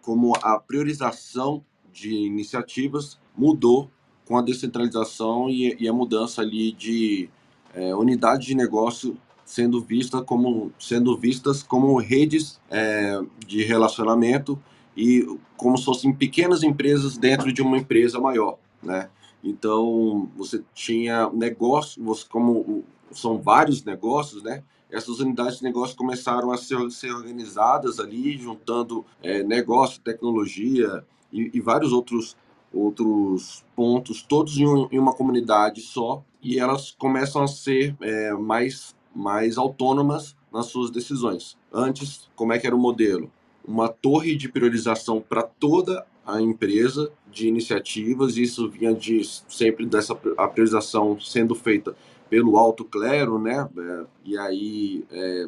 [0.00, 3.90] como a priorização de iniciativas mudou
[4.26, 7.28] com a descentralização e, e a mudança ali de
[7.74, 14.58] é, unidades de negócio sendo vista como sendo vistas como redes é, de relacionamento
[14.96, 19.08] e como se fossem pequenas empresas dentro de uma empresa maior, né?
[19.42, 24.62] Então você tinha negócios como são vários negócios, né?
[24.90, 31.50] Essas unidades de negócio começaram a ser, ser organizadas ali, juntando é, negócio, tecnologia e,
[31.54, 32.36] e vários outros
[32.72, 38.32] outros pontos, todos em, um, em, uma comunidade só, e elas começam a ser é,
[38.32, 41.56] mais, mais autônomas nas suas decisões.
[41.72, 43.30] Antes, como é que era o modelo?
[43.62, 50.14] Uma torre de priorização para toda a empresa de iniciativas, isso vinha de sempre dessa
[50.14, 51.96] priorização sendo feita
[52.30, 53.68] pelo alto clero, né?
[53.76, 55.46] É, e aí é,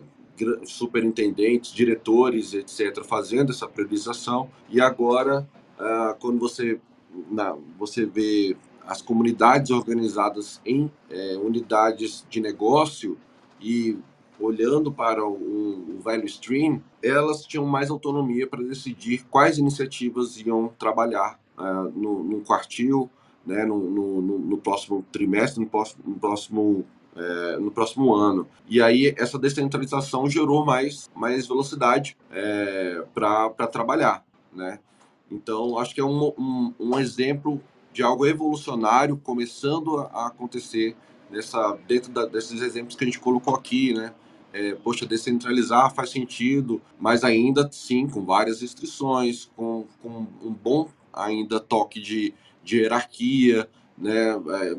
[0.64, 4.50] superintendentes, diretores, etc., fazendo essa priorização.
[4.68, 5.48] E agora,
[5.78, 6.80] ah, quando você
[7.30, 8.56] na, você vê
[8.86, 13.16] as comunidades organizadas em é, unidades de negócio
[13.60, 13.96] e
[14.38, 20.72] olhando para o, o value stream, elas tinham mais autonomia para decidir quais iniciativas iam
[20.78, 23.08] trabalhar uh, no, no quartil,
[23.46, 28.46] né, no, no, no, próximo trimestre, no próximo, no próximo, é, no próximo ano.
[28.66, 34.78] E aí essa descentralização gerou mais, mais velocidade é, para trabalhar, né?
[35.30, 37.60] Então, acho que é um, um, um exemplo
[37.92, 40.96] de algo evolucionário começando a acontecer
[41.30, 44.12] nessa, dentro da, desses exemplos que a gente colocou aqui, né?
[44.56, 50.88] É, poxa, descentralizar faz sentido, mas ainda sim com várias restrições, com, com um bom
[51.12, 52.32] ainda toque de,
[52.62, 54.30] de hierarquia, né?
[54.30, 54.76] É,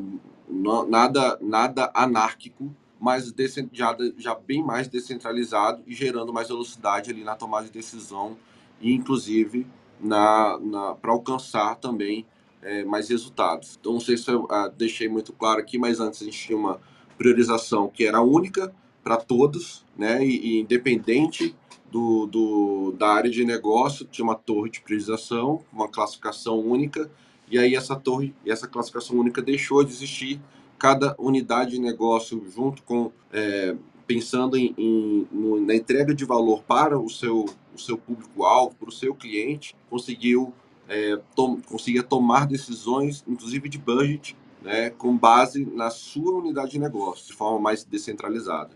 [0.88, 3.30] nada, nada anárquico, mas
[3.70, 8.34] já, já bem mais descentralizado e gerando mais velocidade ali na tomada de decisão
[8.80, 9.66] e inclusive
[10.00, 12.24] na, na para alcançar também
[12.62, 13.76] é, mais resultados.
[13.78, 16.56] Então, não sei se eu ah, deixei muito claro aqui, mas antes a gente tinha
[16.56, 16.80] uma
[17.18, 18.74] priorização que era única
[19.06, 21.54] para todos, né, e, e independente
[21.88, 27.08] do, do, da área de negócio, tinha uma torre de priorização, uma classificação única,
[27.48, 30.40] e aí essa torre, essa classificação única deixou de existir.
[30.76, 33.76] Cada unidade de negócio, junto com é,
[34.08, 35.28] pensando em, em
[35.64, 40.52] na entrega de valor para o seu, o seu público-alvo, para o seu cliente, conseguiu
[40.88, 46.80] é, tom, conseguia tomar decisões, inclusive de budget, né, com base na sua unidade de
[46.80, 48.70] negócio, de forma mais descentralizada.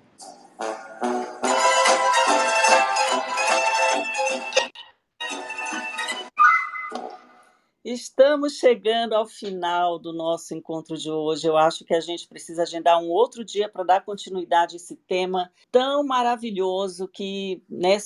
[7.93, 11.49] Estamos chegando ao final do nosso encontro de hoje.
[11.49, 14.95] Eu acho que a gente precisa agendar um outro dia para dar continuidade a esse
[14.95, 17.97] tema tão maravilhoso que né,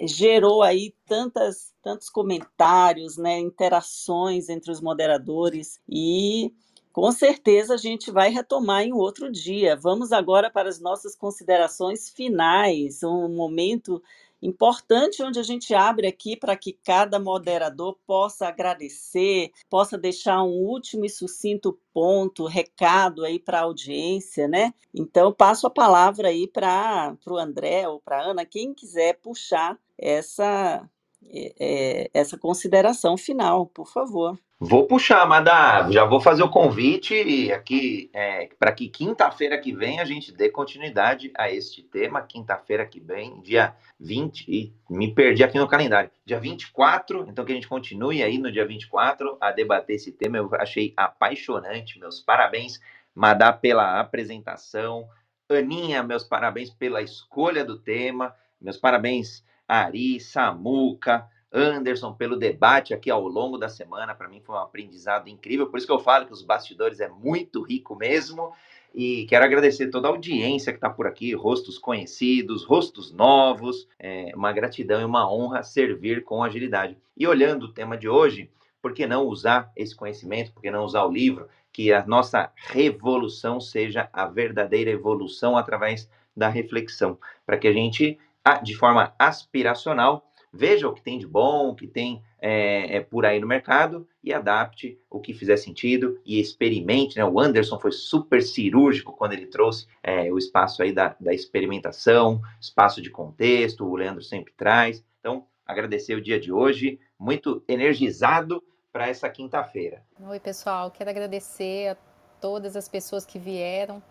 [0.00, 6.52] gerou aí tantas, tantos comentários, né, interações entre os moderadores e
[6.92, 9.76] com certeza a gente vai retomar em outro dia.
[9.76, 14.02] Vamos agora para as nossas considerações finais, um momento
[14.42, 20.64] importante onde a gente abre aqui para que cada moderador possa agradecer, possa deixar um
[20.64, 24.72] último e sucinto ponto, recado aí para a audiência, né?
[24.94, 29.78] Então passo a palavra aí para o André ou para a Ana, quem quiser puxar
[29.98, 30.88] essa
[31.32, 34.38] é, essa consideração final, por favor.
[34.62, 35.90] Vou puxar, Madá.
[35.90, 40.50] Já vou fazer o convite aqui é, para que quinta-feira que vem a gente dê
[40.50, 42.20] continuidade a este tema.
[42.20, 46.10] Quinta-feira que vem, dia 20, e me perdi aqui no calendário.
[46.26, 50.36] Dia 24, então que a gente continue aí no dia 24 a debater esse tema.
[50.36, 51.98] Eu achei apaixonante.
[51.98, 52.78] Meus parabéns,
[53.14, 55.08] Madá, pela apresentação.
[55.48, 58.34] Aninha, meus parabéns pela escolha do tema.
[58.60, 61.28] Meus parabéns, Ari, Samuca.
[61.52, 64.14] Anderson, pelo debate aqui ao longo da semana.
[64.14, 65.66] Para mim foi um aprendizado incrível.
[65.66, 68.52] Por isso que eu falo que os bastidores é muito rico mesmo.
[68.94, 73.88] E quero agradecer toda a audiência que está por aqui, rostos conhecidos, rostos novos.
[73.98, 76.96] É uma gratidão e uma honra servir com agilidade.
[77.16, 78.48] E olhando o tema de hoje,
[78.80, 80.52] por que não usar esse conhecimento?
[80.52, 81.48] Por que não usar o livro?
[81.72, 88.18] que a nossa revolução seja a verdadeira evolução através da reflexão, para que a gente,
[88.62, 93.24] de forma aspiracional, veja o que tem de bom, o que tem é, é, por
[93.24, 97.16] aí no mercado e adapte o que fizer sentido e experimente.
[97.16, 97.24] Né?
[97.24, 102.40] O Anderson foi super cirúrgico quando ele trouxe é, o espaço aí da, da experimentação,
[102.60, 105.04] espaço de contexto, o Leandro sempre traz.
[105.20, 108.62] Então, agradecer o dia de hoje, muito energizado
[108.92, 110.02] para essa quinta-feira.
[110.20, 111.96] Oi, pessoal, quero agradecer a
[112.40, 114.02] todas as pessoas que vieram,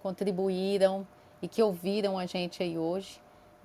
[0.00, 1.06] contribuíram
[1.42, 3.20] e que ouviram a gente aí hoje.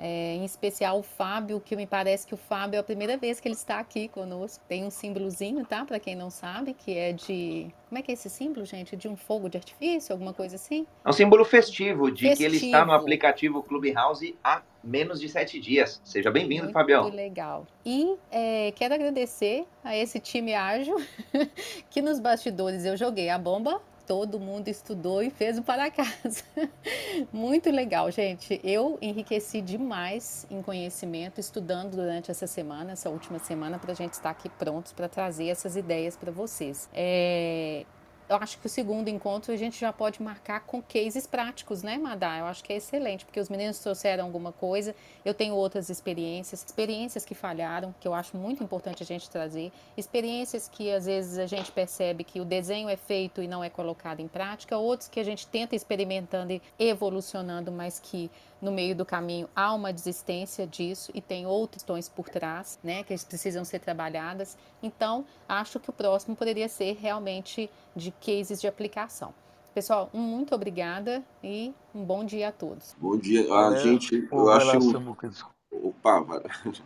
[0.05, 3.39] É, em especial o Fábio, que me parece que o Fábio é a primeira vez
[3.39, 4.61] que ele está aqui conosco.
[4.67, 5.85] Tem um símbolozinho, tá?
[5.85, 7.73] Para quem não sabe, que é de.
[7.87, 8.97] Como é que é esse símbolo, gente?
[8.97, 10.85] De um fogo de artifício, alguma coisa assim?
[11.05, 12.37] É um símbolo festivo, de festivo.
[12.37, 16.01] que ele está no aplicativo Clubhouse há menos de sete dias.
[16.03, 17.03] Seja bem-vindo, Fabião.
[17.03, 17.65] Muito legal.
[17.85, 20.97] E é, quero agradecer a esse time ágil
[21.89, 26.43] que nos bastidores eu joguei a bomba todo mundo estudou e fez o para casa.
[27.31, 28.59] Muito legal, gente.
[28.63, 34.13] Eu enriqueci demais em conhecimento estudando durante essa semana, essa última semana, para a gente
[34.13, 36.89] estar aqui prontos para trazer essas ideias para vocês.
[36.93, 37.85] É,
[38.33, 41.97] eu acho que o segundo encontro a gente já pode marcar com cases práticos, né,
[41.97, 42.39] Madá?
[42.39, 46.63] Eu acho que é excelente, porque os meninos trouxeram alguma coisa, eu tenho outras experiências,
[46.65, 51.37] experiências que falharam, que eu acho muito importante a gente trazer, experiências que às vezes
[51.37, 55.07] a gente percebe que o desenho é feito e não é colocado em prática, outros
[55.07, 58.31] que a gente tenta experimentando e evolucionando, mas que
[58.63, 63.03] no meio do caminho há uma desistência disso e tem outros tons por trás, né,
[63.03, 64.57] que precisam ser trabalhadas.
[64.81, 69.33] Então, acho que o próximo poderia ser realmente de cases de aplicação.
[69.73, 72.95] Pessoal, um muito obrigada e um bom dia a todos.
[72.97, 73.51] Bom dia.
[73.53, 74.77] A é, gente, eu acho.
[75.71, 76.43] Opa,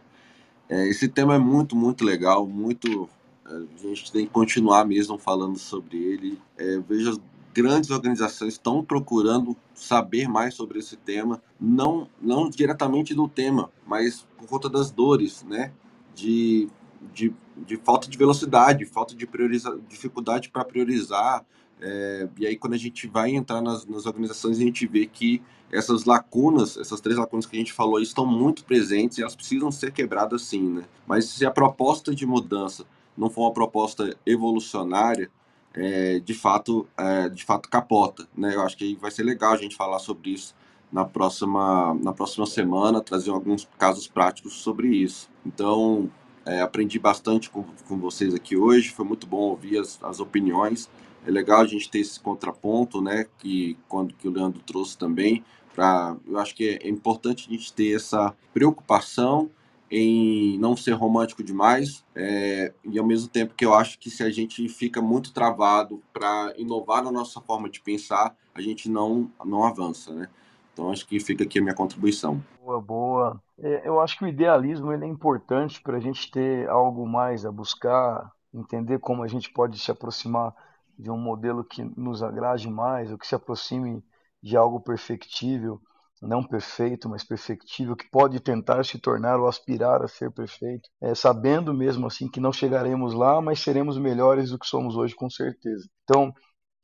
[0.70, 3.10] é, esse tema é muito, muito legal, muito.
[3.46, 6.42] É, a gente tem que continuar mesmo falando sobre ele.
[6.58, 7.12] É, veja
[7.58, 14.28] grandes organizações estão procurando saber mais sobre esse tema, não, não diretamente do tema, mas
[14.38, 15.74] por conta das dores, né?
[16.14, 16.68] De,
[17.12, 21.44] de, de falta de velocidade, falta de priorizar, dificuldade para priorizar.
[21.82, 25.42] É, e aí, quando a gente vai entrar nas, nas organizações, a gente vê que
[25.72, 29.72] essas lacunas, essas três lacunas que a gente falou, estão muito presentes e elas precisam
[29.72, 30.84] ser quebradas sim, né?
[31.08, 32.86] Mas se a proposta de mudança
[33.18, 35.32] não for uma proposta evolucionária,
[35.78, 38.56] é, de fato é, de fato capota né?
[38.56, 40.56] Eu acho que vai ser legal a gente falar sobre isso
[40.92, 45.30] na próxima na próxima semana trazer alguns casos práticos sobre isso.
[45.46, 46.10] Então
[46.46, 50.90] é, aprendi bastante com, com vocês aqui hoje foi muito bom ouvir as, as opiniões.
[51.26, 55.44] É legal a gente ter esse contraponto né que quando que o Leandro trouxe também
[55.76, 59.52] para eu acho que é, é importante a gente ter essa preocupação
[59.90, 64.22] em não ser romântico demais, é, e ao mesmo tempo que eu acho que se
[64.24, 69.32] a gente fica muito travado para inovar na nossa forma de pensar, a gente não,
[69.46, 70.30] não avança, né?
[70.74, 72.44] Então acho que fica aqui a minha contribuição.
[72.64, 73.44] Boa, boa.
[73.58, 77.46] É, eu acho que o idealismo ele é importante para a gente ter algo mais
[77.46, 80.54] a buscar, entender como a gente pode se aproximar
[81.00, 84.04] de um modelo que nos agrade mais, ou que se aproxime
[84.42, 85.82] de algo perfectível
[86.22, 91.14] não perfeito, mas perfectível, que pode tentar se tornar ou aspirar a ser perfeito, é,
[91.14, 95.30] sabendo mesmo assim que não chegaremos lá, mas seremos melhores do que somos hoje, com
[95.30, 95.88] certeza.
[96.04, 96.34] Então,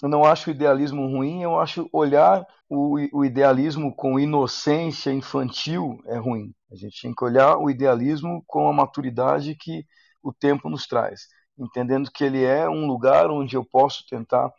[0.01, 5.97] eu não acho o idealismo ruim, eu acho olhar o, o idealismo com inocência infantil
[6.07, 6.53] é ruim.
[6.71, 9.85] A gente tem que olhar o idealismo com a maturidade que
[10.21, 11.27] o tempo nos traz,
[11.57, 14.51] entendendo que ele é um lugar onde eu posso tentar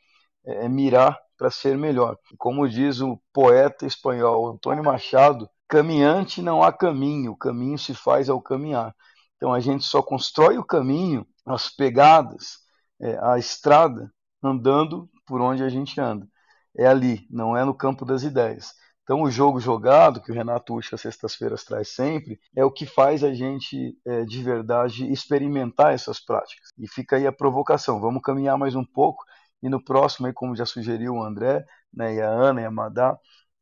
[0.46, 2.16] é, mirar para ser melhor.
[2.38, 8.30] Como diz o poeta espanhol Antônio Machado, caminhante não há caminho, o caminho se faz
[8.30, 8.94] ao caminhar.
[9.36, 12.60] Então a gente só constrói o caminho, as pegadas,
[12.98, 14.10] é, a estrada,
[14.42, 16.26] andando por onde a gente anda.
[16.74, 18.72] É ali, não é no campo das ideias.
[19.02, 23.22] Então, o jogo jogado, que o Renato Ucha, sextas-feiras, traz sempre, é o que faz
[23.22, 26.70] a gente, é, de verdade, experimentar essas práticas.
[26.78, 29.22] E fica aí a provocação: vamos caminhar mais um pouco
[29.64, 32.70] e no próximo, aí, como já sugeriu o André, né, e a Ana e a
[32.70, 33.18] Madá,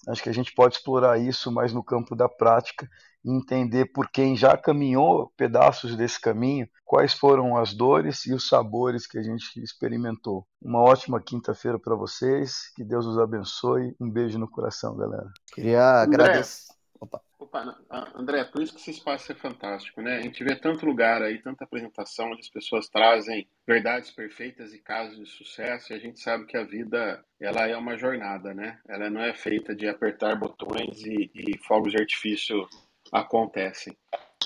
[0.09, 2.89] acho que a gente pode explorar isso mais no campo da prática
[3.25, 8.49] e entender por quem já caminhou pedaços desse caminho, quais foram as dores e os
[8.49, 10.45] sabores que a gente experimentou.
[10.61, 13.95] Uma ótima quinta-feira para vocês, que Deus os abençoe.
[14.01, 15.31] Um beijo no coração, galera.
[15.55, 16.73] Queria agradecer.
[17.01, 17.21] Opa.
[17.43, 17.77] Opa,
[18.15, 20.19] André, por isso que esse espaço é fantástico, né?
[20.19, 24.79] A gente vê tanto lugar aí, tanta apresentação onde as pessoas trazem verdades perfeitas e
[24.79, 28.79] casos de sucesso, e a gente sabe que a vida ela é uma jornada, né?
[28.89, 32.65] Ela não é feita de apertar botões e, e fogos de artifício
[33.11, 33.97] acontecem.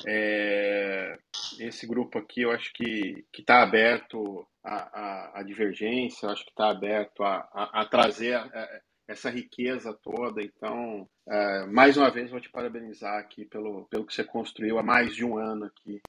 [0.07, 1.19] É,
[1.61, 6.51] esse grupo aqui eu acho que está aberto a, a, a divergência, eu acho que
[6.51, 8.37] está aberto a, a, a trazer
[9.09, 10.43] essa riqueza toda.
[10.43, 14.83] Então, é, mais uma vez, vou te parabenizar aqui pelo, pelo que você construiu há
[14.83, 16.01] mais de um ano aqui.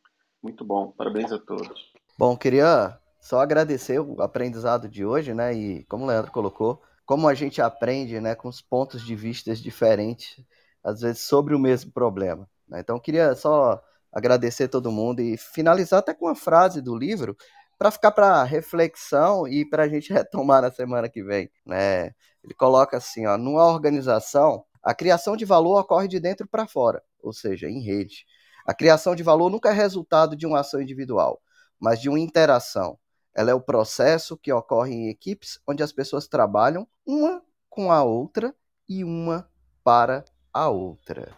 [0.41, 1.91] Muito bom, parabéns a todos.
[2.17, 5.53] Bom, queria só agradecer o aprendizado de hoje, né?
[5.53, 9.55] E como o Leandro colocou, como a gente aprende, né, com os pontos de vista
[9.55, 10.43] diferentes,
[10.83, 12.47] às vezes sobre o mesmo problema.
[12.67, 12.79] Né?
[12.81, 13.81] Então, queria só
[14.11, 17.35] agradecer todo mundo e finalizar até com uma frase do livro
[17.77, 21.49] para ficar para reflexão e para a gente retomar na semana que vem.
[21.65, 22.11] Né?
[22.47, 27.03] Ele coloca assim: ó, numa organização, a criação de valor ocorre de dentro para fora,
[27.21, 28.25] ou seja, em rede.
[28.65, 31.41] A criação de valor nunca é resultado de uma ação individual,
[31.77, 32.97] mas de uma interação.
[33.35, 38.01] Ela é o processo que ocorre em equipes onde as pessoas trabalham uma com a
[38.01, 38.55] outra
[38.87, 39.49] e uma
[39.83, 40.23] para
[40.53, 41.33] a outra.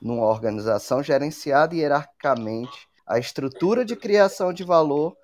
[0.00, 5.14] Numa organização gerenciada hierarquicamente, a estrutura de criação de valor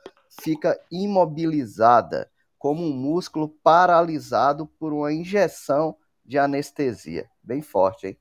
[0.42, 2.30] fica imobilizada,
[2.60, 7.28] como um músculo paralisado por uma injeção de anestesia.
[7.42, 8.18] Bem forte, hein?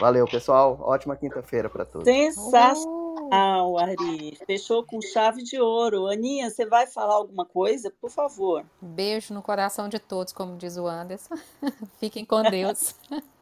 [0.00, 0.80] Valeu, pessoal.
[0.82, 2.04] Ótima quinta-feira para todos.
[2.04, 4.36] Sensacional, Ari.
[4.44, 6.08] Fechou com chave de ouro.
[6.08, 7.88] Aninha, você vai falar alguma coisa?
[8.00, 8.66] Por favor.
[8.82, 11.36] Beijo no coração de todos, como diz o Anderson.
[12.00, 12.96] Fiquem com Deus.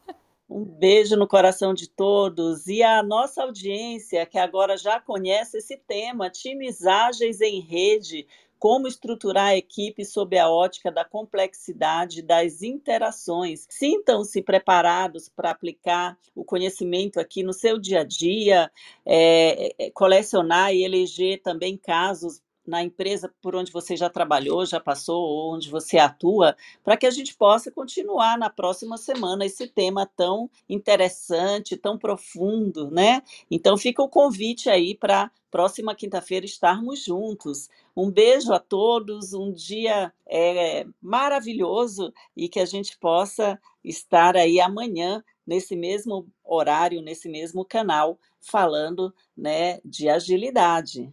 [0.48, 5.76] Um beijo no coração de todos e a nossa audiência, que agora já conhece esse
[5.76, 8.28] tema, times ágeis em rede,
[8.58, 13.66] como estruturar a equipe sob a ótica da complexidade das interações.
[13.68, 18.70] Sintam-se preparados para aplicar o conhecimento aqui no seu dia a dia,
[19.04, 25.22] é, colecionar e eleger também casos na empresa por onde você já trabalhou, já passou,
[25.22, 30.06] ou onde você atua, para que a gente possa continuar na próxima semana esse tema
[30.16, 33.22] tão interessante, tão profundo, né?
[33.50, 37.70] Então fica o convite aí para próxima quinta-feira estarmos juntos.
[37.96, 44.60] Um beijo a todos, um dia é, maravilhoso e que a gente possa estar aí
[44.60, 51.10] amanhã nesse mesmo horário, nesse mesmo canal, falando né, de agilidade.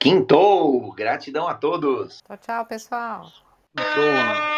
[0.00, 0.92] Quintou!
[0.92, 2.20] Gratidão a todos!
[2.24, 3.32] Tchau, tchau, pessoal!
[3.76, 4.48] Quintou!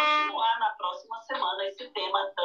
[0.61, 2.45] na próxima semana esse tema tão